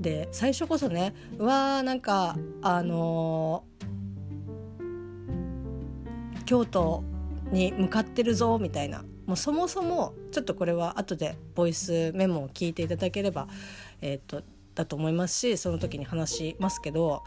[0.00, 7.02] で最初こそねうわーなんかあのー、京都
[7.50, 9.04] に向かってるぞみたいな。
[9.26, 13.46] もうそもそもちょっとこれは後でボイスメモを聞いていただければ、
[14.00, 14.42] えーと、
[14.74, 17.24] だと思いますしその時に話しますけど、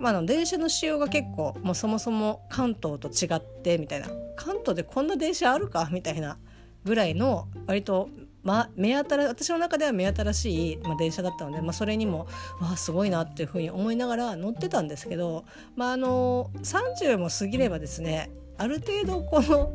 [0.00, 4.08] まあ、の電車の仕様が結構もうそもそも関東と違ってみたいな。
[4.34, 5.90] 関東でこんな電車あるか？
[5.92, 6.38] みたいな
[6.84, 8.08] ぐらいの割と
[8.42, 12.26] ま、目新私の中では目新しい、ま、電車だったので、ま、それにも
[12.60, 15.44] わすごいなっていうふうに思いながら乗ってたんですけど、
[15.76, 19.72] まあ、あの30も過ぎればですねある程度この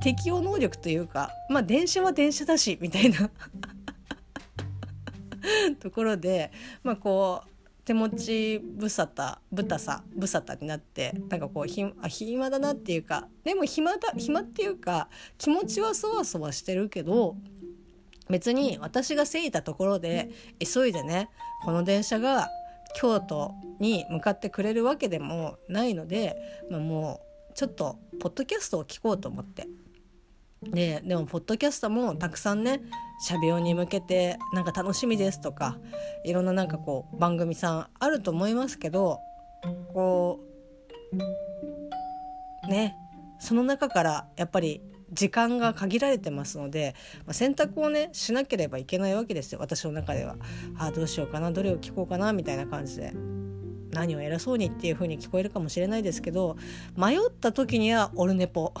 [0.00, 3.30] 適応能力というか、まあ、電車は電車だしみたいな
[5.80, 7.50] ところで、まあ、こう
[7.84, 17.36] 手持ちぶさたぶたさぶさたになってなんかこうひあ暇だなっていうかでも暇だ暇っていうか気持ちはそわそわしてるけど
[18.30, 21.28] 別に私が過ぎたところで急いでね
[21.64, 22.48] この電車が
[22.94, 26.36] 京都に向かってくれるわけでもないので、
[26.70, 29.66] まあ、もうちょっとポッドキャストを聞こうと思って。
[30.62, 32.80] ででもポッドキャストもたくさんね
[33.20, 35.78] しゃべをに向けてなんか楽しみですとか
[36.24, 39.20] いろんななんかこう番組さんあると思いますけど
[39.92, 40.40] こ
[42.64, 42.96] うね
[43.38, 46.94] その中からやっぱり時間が限られてますので、
[47.26, 49.58] まあ、選択をねしなければいけないわけですよ。
[49.60, 50.36] 私の中では。
[50.78, 51.50] あどうしようかな。
[51.50, 53.12] どれを聞こうかなみたいな感じで。
[53.92, 56.58] 何を偉そうにっていう風に聞こえるかもしれないですけど
[56.94, 58.74] 迷った時にはオルネポ。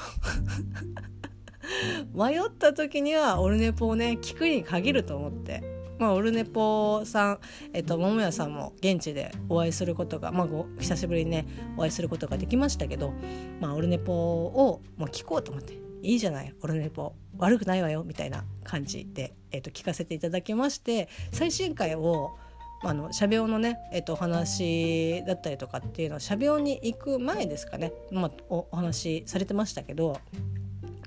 [2.14, 5.78] 迷った時には オルネポをね聞くに限ると思って。
[5.98, 7.38] まあ、オルネポさん、
[7.72, 11.44] えっと、桃屋さんも現地でお会いすることが、まあ、ご久しぶりにね
[11.76, 13.12] お会いすることができましたけど、
[13.60, 15.87] まあ、オルネポをもう聞こうと思って。
[16.02, 17.14] いいじゃないオルネポ。
[17.38, 22.36] 悪くないわよみたいな感じで、えー、と聞かせていただきまして最新回を
[22.82, 30.20] あの社病のね、えー、とお話だったりとかっていうのは社病に行く前ですかね、まあ、おお話されてましたけど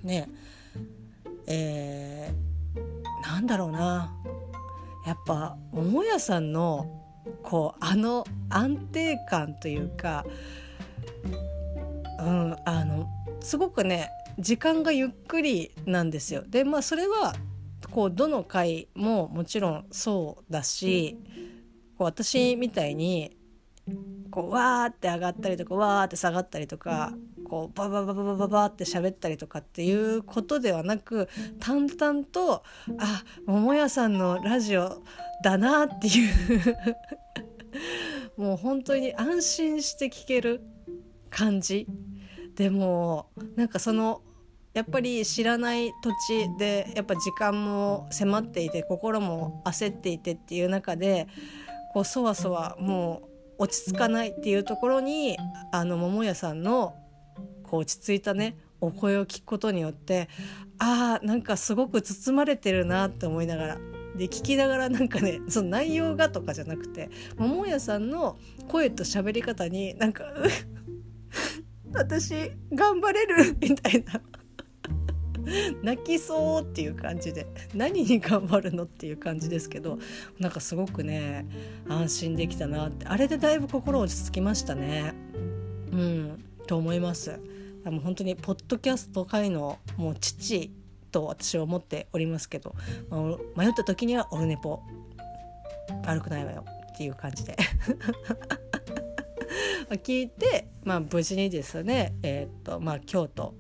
[0.04, 0.30] ね
[1.48, 4.14] えー、なんだろうな。
[5.06, 7.02] やっぱ桃屋さんの
[7.44, 10.26] こうあの安定感というか、
[12.20, 13.10] うん、あの
[13.42, 16.44] すごくね時間がゆっくりなんですよ。
[16.48, 17.34] でまあそれは
[17.92, 21.18] こうどの回ももちろんそうだし
[21.98, 23.38] こう私みたいに
[24.30, 31.28] こうわーって上がったりとかわーって下がったりとかこうバババババババって喋ったりとかっていうことではなく
[31.60, 32.64] 淡々と
[32.98, 35.04] あ桃屋さんのラジオ
[35.44, 36.78] だなっていう
[38.42, 40.62] もう本当に安心して聞ける
[41.30, 41.88] 感じ
[42.56, 44.22] でもなんかその
[44.74, 51.28] やっぱり知らない土地でやっぱ時間も迫っていて心も焦っていてっていう中で
[51.94, 53.24] こうそわそわも
[53.58, 55.38] う落ち着かないっていうところに
[55.72, 56.96] あの桃屋さんの
[57.64, 60.30] こう落ち着いたねお声を聞くことによって
[60.80, 63.78] あーなんかすごく包まれてるなって思いながら
[64.16, 70.24] で聞きながらなんかねその内容がとかじゃなくて桃屋さんの声と喋り方になんか
[71.94, 74.22] 私頑張れるみたいな。
[75.84, 80.00] 泣きそうっていう感じで何に頑張るのっていう感じですけど
[80.40, 81.46] なんかすごくね
[81.88, 85.14] 安心できたなってあれでだいぶ心落ち着きましたね。
[85.92, 87.40] うんと思います。
[87.84, 90.72] もう本当にポッドキャスト界のもう父
[91.12, 92.76] と私は思っておりますけど
[93.56, 94.82] 迷った時にはオルネポ
[96.06, 97.58] 悪くないわよっていう感じで。
[99.98, 103.54] 聞いて、まあ、無事にですね、えーとまあ、京都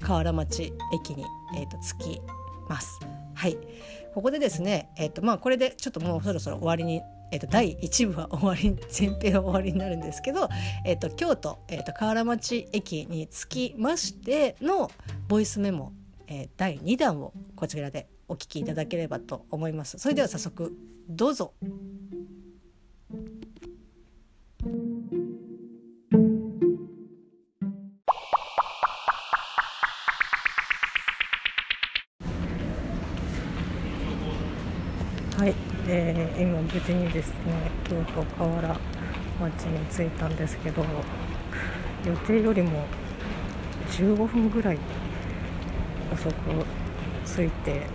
[0.00, 1.24] 河原町駅に、
[1.56, 2.20] えーと、着き
[2.68, 3.00] ます。
[3.34, 3.58] はい
[4.14, 10.48] ここでですね、えーとまあ、これでちょっともうそろそろ終わりにえーと、第1部は終わり前編は終わりになるんですけど、
[10.84, 14.88] えーと、京都、えーと、河原町駅に着きましての
[15.26, 15.92] ボイスメモ、
[16.28, 19.98] えー、第2弾をこちらでお聞きいただければと思います。
[19.98, 20.72] それでは早速
[21.08, 21.54] どうぞ。
[35.96, 38.76] えー、今無事にですね京都河原
[39.40, 40.84] 町に着いたんですけど
[42.04, 42.84] 予定よりも
[43.92, 44.78] 15分ぐらい
[46.12, 46.32] 遅く
[47.24, 47.86] 着いて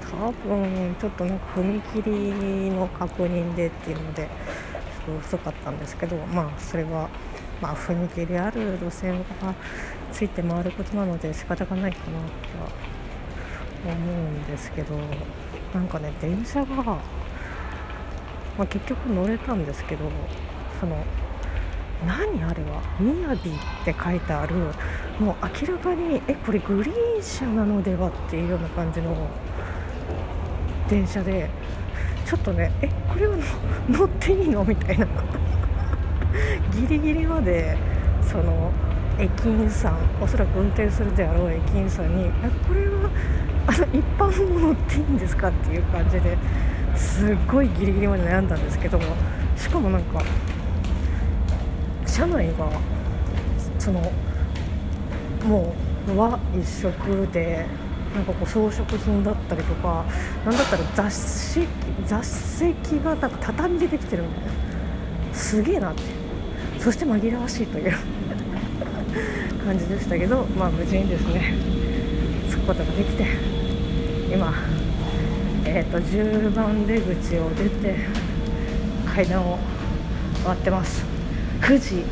[0.00, 4.28] 多分ちょっとなんか踏切の確認でっていうので
[5.08, 7.10] ちょっと遅かったんですけどまあそれは、
[7.60, 9.24] まあ、踏切ある路線が
[10.12, 12.20] ついて回ることなので仕方がないかな
[13.82, 14.94] とは思うんですけど。
[15.74, 17.00] なんかね電車が、ま
[18.60, 20.10] あ、結局乗れたんですけど
[20.80, 21.04] その
[22.06, 24.54] 何あれは「みやび」って書いてある
[25.18, 29.14] もう明らかにえこれグリーン車なのではっていうような感じの
[30.88, 31.48] 電車で
[32.24, 33.36] ちょっとねえこれは
[33.88, 35.06] 乗っていいのみたいな。
[36.72, 37.76] ギリギリまで
[38.20, 38.70] その
[39.18, 42.95] 駅員さんおそらく運転するであろう駅員さんに「えこれは
[43.84, 46.36] 一般も乗っていいんですか?」っていう感じで
[46.94, 49.04] すっごいギリギリまで悩んだんですけども
[49.56, 50.22] しかもなんか
[52.06, 52.68] 車内が
[53.78, 54.00] その
[55.46, 55.74] も
[56.08, 57.66] う和一色で
[58.14, 60.04] なんかこう装飾品だったりとか
[60.44, 61.66] なんだったら雑誌
[62.06, 64.38] 座席がなんか畳でできてるんで
[65.34, 66.02] すげえなって
[66.78, 67.94] そして紛らわしいという。
[69.66, 71.54] 感じでしたけどまあ無事にですね
[72.48, 73.65] 着くことができて。
[74.28, 74.52] 今
[75.64, 77.96] えーと、と10番出口を出て
[79.14, 79.58] 階段を
[80.44, 81.04] 回ってます。
[81.66, 82.04] 富士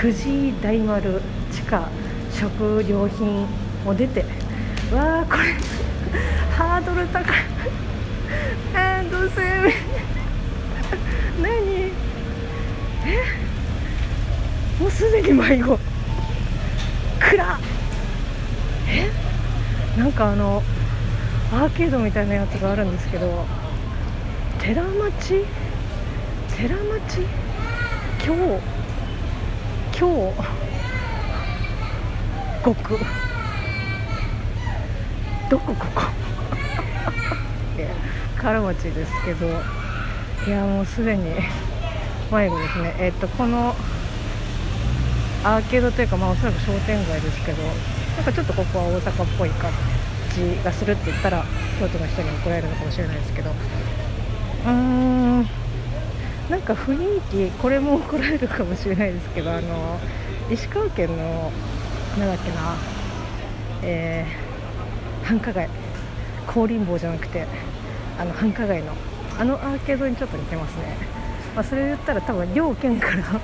[0.00, 1.20] 富士大丸
[1.50, 1.88] 地下
[2.30, 3.46] 食料品
[3.86, 4.24] を出て
[4.92, 5.54] わあこれ
[6.54, 7.34] ハードル高い。
[8.74, 9.40] あーどうせ
[11.42, 11.92] 何？
[13.06, 13.22] え？
[14.80, 15.78] もうすでに迷子。
[17.18, 17.60] 暗
[18.88, 19.10] え？
[19.98, 20.62] なんかあの
[21.50, 23.46] アーケードみたいなやつがあるんですけど
[24.60, 25.46] 寺町？
[26.56, 27.22] 寺町？
[28.22, 28.40] 今日
[29.98, 30.34] 今日
[32.62, 32.74] 国
[35.48, 36.02] どこここ？
[38.36, 39.46] カラ町ですけど
[40.46, 41.24] いやもうすでに
[42.30, 42.94] 迷子ですね。
[42.98, 43.74] えっとこの
[45.44, 47.72] アーケードというかまあおそらく商店街ですけどな
[48.22, 49.97] んかちょっとここは大阪っぽい感じ
[50.64, 51.44] がするって言ったら
[51.80, 53.50] 京都の人に怒られるのかもしれないですけど。
[53.50, 55.46] うーん。
[56.50, 59.98] なんか雰囲気これも怒られるかもしれないですけどあの
[60.50, 61.52] 石川県の
[62.18, 62.74] なんだっけな
[63.82, 65.68] えー、繁華街。
[66.48, 67.46] 香林坊じゃなくて
[68.18, 68.92] あの繁華街の
[69.38, 70.96] あのアーケードにちょっと似てますね、
[71.54, 73.40] まあ、それ言ったら多分両県から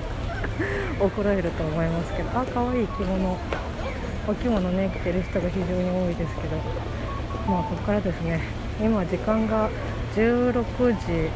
[0.98, 2.30] 怒られると思いますけど。
[2.30, 3.38] あ可愛い着物
[4.26, 6.56] お着物ね着てる人が非常に多いですけど
[7.46, 8.40] まあここからですね
[8.80, 9.68] 今時間が
[10.14, 10.54] 16
[10.92, 11.30] 時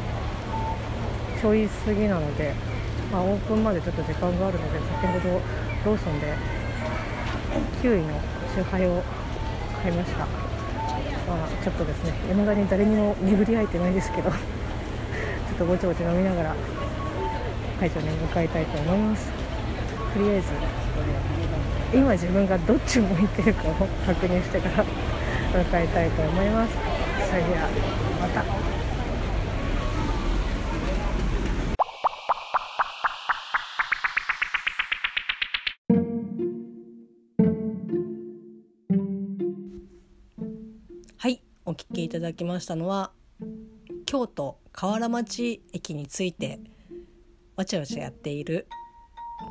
[1.39, 2.53] ちょい過ぎなので、
[3.11, 5.41] まあ、オープンまでちょっと時間があるので先ほど
[5.85, 6.33] ローソンで
[7.81, 8.19] キウイの
[8.55, 9.03] 酎ハイを
[9.83, 10.25] 買いました、ま
[11.45, 14.37] あ、ちょっとですね未だに誰にも巡り合えてないですけどちょっ
[15.57, 16.55] とぼちぼち飲みながら
[17.79, 19.31] 会場に向かいたいと思います。
[20.13, 20.47] とりあえず
[21.93, 23.73] 今自分がどっち向いてるかを
[24.05, 26.73] 確認してから向かいたいと思います。
[27.29, 27.69] それでは
[28.21, 28.79] また。
[41.79, 43.11] 聴きいただきましたのは
[44.05, 46.59] 京都河原町駅について
[47.55, 48.67] わちゃわちゃやっている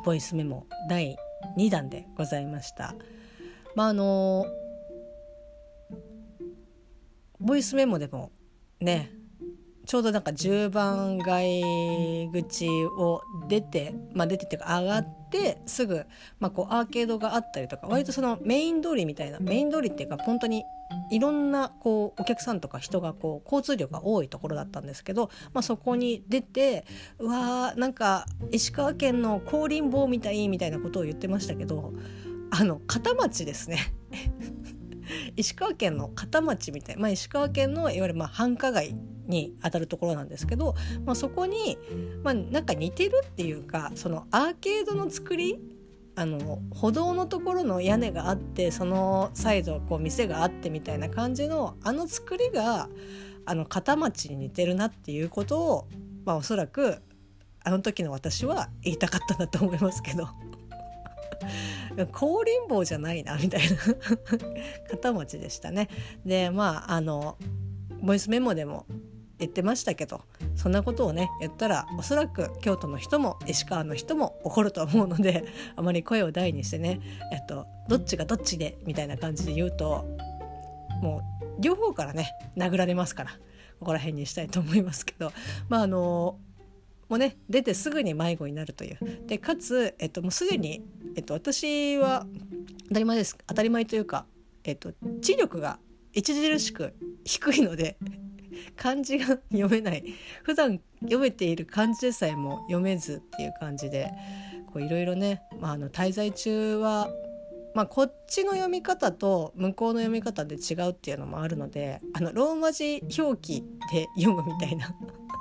[0.05, 1.17] ボイスメモ第
[1.57, 2.95] 2弾でございました。
[3.75, 4.45] まああの
[7.39, 8.31] ボイスメモでも
[8.81, 9.11] ね
[9.85, 16.05] ちょうどなんか10番街口を出てまあ出てっていうか上がってすぐ、
[16.39, 20.63] まあ、こうアーケードがあったりとか割とそのメイン通りみたいなメイン通りっていうか本当に
[21.11, 26.85] いろんなこうお客さんとか人がこう交通量が多いところだったんですけど、まあ、そこに出て
[27.19, 31.93] うわーなんか石川県の香林坊みたいみたいなことを言ってましたけど
[32.51, 33.93] あの片町ですね。
[35.35, 38.95] 石川県の片町みたいな、まあ、石川県のいわゆるまあ繁華街
[39.27, 41.77] にあたるところなんですけど、まあ、そこに、
[42.23, 45.59] まあ、なんか似てるっていうかそのアーケードの作り
[46.19, 52.89] あの歩道のところの屋根があってそのサイドこう店があってみたいな感じのあの作りが
[53.45, 55.87] あの片町に似てるなっていうことを、
[56.25, 56.97] まあ、おそらく
[57.63, 60.25] あの時の私は言いたかったんだと思いますけど
[61.95, 63.77] 香林坊じゃないなみたいな
[64.91, 65.87] 片町でしたね。
[66.25, 67.37] でまああの
[68.01, 68.85] ボイスメモでも
[69.39, 70.21] 言ってましたけど
[70.55, 76.99] そんなことをね言ったらおそらく京都の人も石川の人も怒ると思うのであまり声を大にしてね、
[77.31, 80.05] えっと、どっちがどっちでみたいな感じで言うと
[81.01, 83.31] もう両方からね殴られますから
[83.79, 85.31] ここら辺にしたいと思いますけど
[85.69, 86.37] まああの
[87.07, 88.99] もうね出てすぐに迷子になるという。
[89.25, 90.85] でかつ、えっと、もうすでに、
[91.15, 92.25] えっと、私は
[92.89, 94.25] 当たり前です当たり前というか、
[94.63, 95.79] えっと、知力が
[96.15, 97.97] 著しく低いので
[98.75, 100.03] 漢字が読めない。
[100.43, 104.11] 普段読めている漢字でさえも読めずっていう感じで
[104.75, 107.09] いろいろね、まあ、あの滞在中は、
[107.73, 114.93] まあ、こっちの読み方と向こうの読み方で違うっていうのもあるのであのローマ字表記で読むみたいな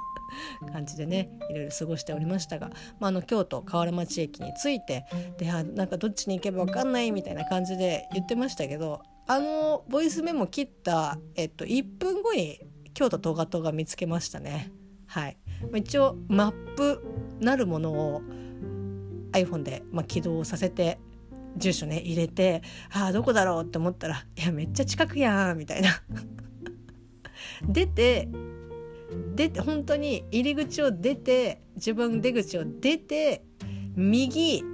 [0.72, 5.04] 感じでねいろいろ過ごしておりましたが、まあ、あの京都河原町駅に着いて
[5.38, 12.58] であなんかどっちに行けば分かんないみたいな感じで言ってましたけどあのボイスメモ切った、えっと、1分後に
[12.98, 14.72] 京都トガトが見つけましたね。
[15.06, 15.36] はい、
[15.72, 17.00] 一応マップ
[17.38, 18.22] なるものを
[19.30, 20.98] iPhone で、まあ、起動させて
[21.56, 25.90] 住所ね入れてああどこだろうって思ったらいやめっちゃ近くやんみたいな
[27.68, 28.28] 出て
[29.36, 33.44] 出て本当に入り口を出て自分出口を出て
[33.94, 34.64] 右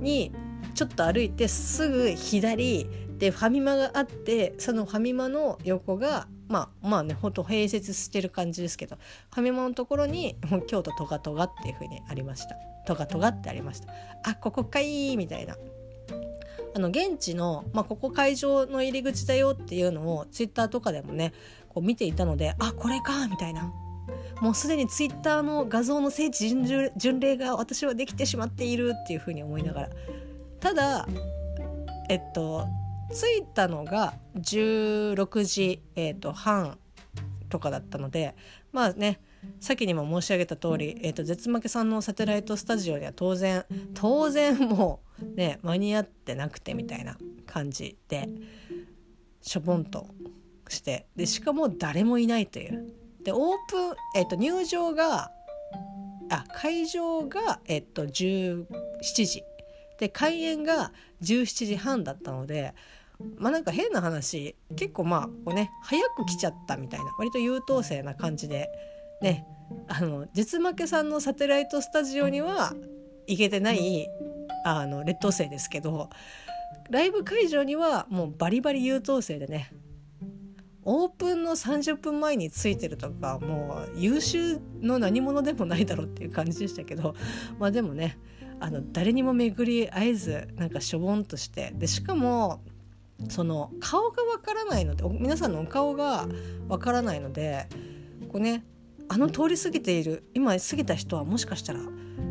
[0.00, 0.32] に
[0.74, 2.88] ちょっと歩いてすぐ左
[3.18, 8.96] でファミマがあってそのファミマの横がまあまあねほんと併設してる感じですけど
[9.34, 10.36] ファミマのところに
[10.66, 12.56] 京都トガトガっていう風にありました。
[12.86, 13.92] トガトガってありました。
[14.22, 15.56] あここかいいみたいな。
[16.74, 21.32] あの現地の、まあ、ここ会場の入り口だよっていうのをツイッターとかでもね
[21.70, 23.72] こう見ていたのであこれかみたいな。
[24.40, 29.88] もうすでにツイッターの画像の聖地巡礼が私はできてしまっているっていうふうに思いながら。
[30.60, 31.08] ただ
[32.08, 32.66] えっと
[33.10, 36.78] 着いたのが16時、えーと、半
[37.48, 38.34] とかだったので
[38.72, 39.20] まあね
[39.60, 48.28] 先にも申し上げた通り、えーと、絶負けさんのサテライトスタジオには当然当然もうね間に合ってなくてみたいな感じで
[49.40, 50.08] しょぼんと
[50.68, 52.92] してでしかも誰もいないという。
[53.22, 53.38] でオー
[53.68, 55.32] プン、えーと、入場が
[56.30, 58.66] あ会場が、えー、と17
[59.26, 59.42] 時
[59.98, 60.92] で開演が
[61.22, 62.74] 17時半だったので
[63.38, 68.68] まあなんか変な話結構まあこうね早く来ちゃったみたいな割と優等生な感じで
[69.22, 69.46] ね
[69.88, 72.74] あの実負けさんのサテライトスタジオには
[73.26, 74.06] 行けてない
[74.64, 76.10] あの劣等生ですけど
[76.90, 79.72] ライブ会場にはもうバリバリ優等生でね
[80.82, 87.16] オープンの30分前についてるとかもう優秀の何者でもないだろうっていう感じでしたけど
[87.58, 88.18] まあでもね
[88.60, 92.62] あの誰にも巡り合えずなんかしょぼんとしてでしかも
[93.28, 96.26] その顔がわからないので皆さんのお顔が
[96.68, 97.66] わからないので
[98.28, 98.64] こうね
[99.08, 101.80] あの通り過ぎている今過ぎた人はもしかしたら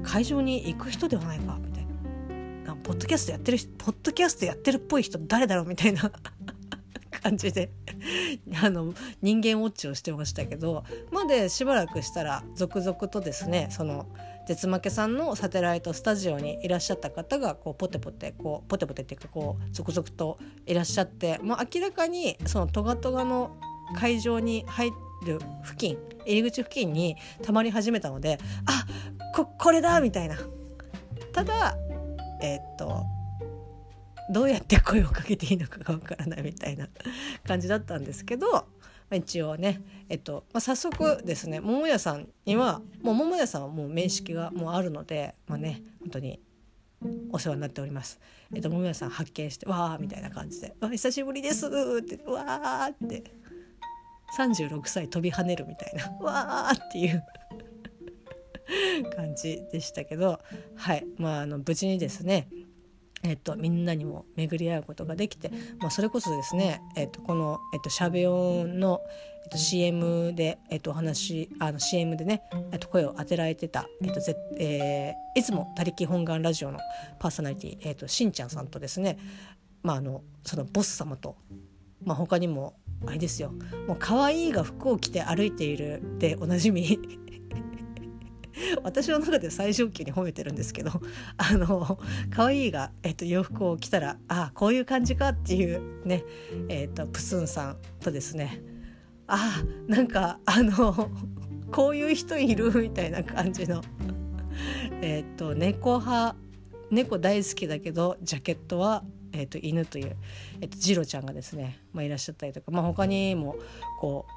[0.04, 2.76] 会場に行く人ではないかみたいな。
[2.84, 6.12] ポッドキャストやってるポッドキャストやってるっぽい人誰だろうみたいな。
[7.24, 7.72] 感じで。
[8.62, 10.84] あの人間ウォッチをしてましたけど。
[11.12, 14.06] までしばらくしたら続々とですねその
[14.48, 23.58] 絶負けさんのサテライトスタジオにいらっしゃった方がこうポテポテこうポテポテっていうかこう続々といらっしゃって、まあ、明らかにそのトガトガの
[23.96, 24.92] 会場に入
[25.26, 28.86] る付近入り口付近にたまり始めたのであ
[29.36, 30.38] ここれだみたいな。
[31.34, 31.76] ただ
[32.42, 33.04] えー、っと
[34.30, 36.88] どうやって声をかけていいのかがわからないみたいな
[37.46, 38.66] 感じだったんですけど
[39.12, 46.40] 一応ね、えっとまあ、早速ですね桃屋さんにはもう桃屋さんはもう面識がもうあるのでまあね本当に
[47.32, 48.20] お世話になっております。
[48.54, 51.70] えっと桃屋さん発見して「わー」みたいな感じで「わ久しぶりです」っ
[52.04, 53.24] て「わー」って
[54.38, 57.24] 36歳飛び跳ねるみたいな「わー」っていう
[59.16, 60.40] 感じでしたけど
[60.76, 62.48] はいまああの無事にですね
[63.26, 69.02] えっと、みんなにも巡り合うことができて、まあ、それこそですね、えっと、この、えっと、しゃべ音の、
[69.44, 76.80] えっと、CM で、えっと、お話あの CM でね、えっと、声を当てられてた、えっとぜえー、いつも「他力本願ラジオ」の
[77.20, 79.18] パーソナリティ、えっと、しんちゃんさんとですね、
[79.82, 81.36] まあ、あのそのボス様と、
[82.04, 82.76] まあ、他にも
[83.08, 83.52] あれですよ
[83.88, 87.00] もう可愛いが服を着て歩いているでおなじみ
[88.84, 90.92] 私の中で最上級に褒めてるんですけど
[91.38, 92.00] あの
[92.30, 96.24] 可愛いが、えっと、洋服を着たらあこういう感じかっていうね、
[96.70, 98.62] えっと、プスンさんとですね
[99.28, 101.10] あなんかあの
[101.72, 103.82] こういう人いるみたいな感じの
[105.02, 106.36] えっと猫派
[106.92, 109.04] 猫大好きだけどジャケットは
[109.38, 110.16] えーと、犬という、
[110.62, 113.58] えーと、ジロちゃんがですね、まあ、いらっしゃったりとか、まあ、他にも
[114.00, 114.32] こう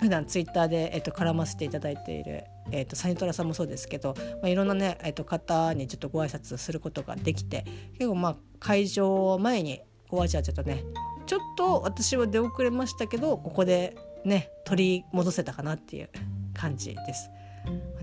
[0.00, 7.64] 普段ツイッターで、えーと、絡ませていただいている、えー、とサニトラさんもそうですけど、まあ、いろんなね、えー、と方にちょっとご挨拶することができて
[7.98, 10.84] 結構まあ会場前にご挨拶とね
[11.26, 16.08] ちょっと私は出遅れましたけどここでね取り戻せたかなっていう
[16.54, 17.30] 感じです。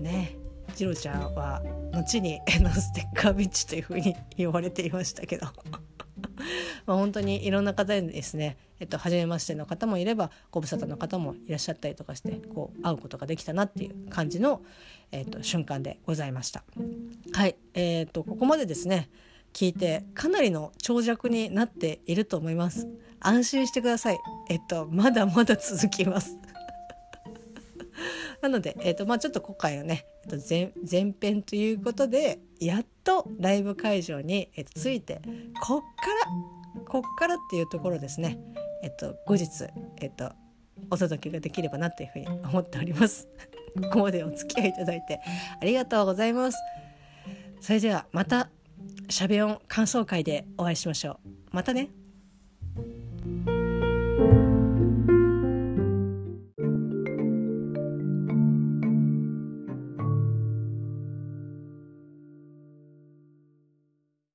[0.00, 0.36] ね
[0.74, 1.60] ジロちゃんは
[1.92, 5.48] 後に「ステッカービッチ」というふうに言われていましたけど
[6.86, 14.62] まあ、本当にいろんな方にですねえっと、初めましての方もいればご無沙汰の方もいらっしゃったりとかしてこう会うことができたなっていう感じの、
[15.10, 16.62] えっと、瞬間でございました。
[17.32, 19.10] はい、えー、っとここまでですね
[19.52, 22.86] 聞いてかなりの長尺になっていると思います。
[23.20, 24.18] 安心してください。
[24.48, 26.36] えっとまだまだ続きます。
[28.40, 35.20] なので、えーとまあ、ちょっと今回はね、えー、と前前編ということでやっとライブ会場に、えー、と着いて
[35.60, 35.84] こっか
[36.76, 38.38] らこっからっていうところですね、
[38.82, 39.64] えっ、ー、と、後日、
[39.98, 40.32] えっ、ー、と
[40.90, 43.28] お届けができればなというふうに思っております。
[43.82, 45.20] ここまでお付き合いいただいて
[45.60, 46.58] ありがとうございます。
[47.60, 48.50] それではまた
[49.08, 51.28] しゃべ音感想会でお会いしましょう。
[51.50, 51.90] またね。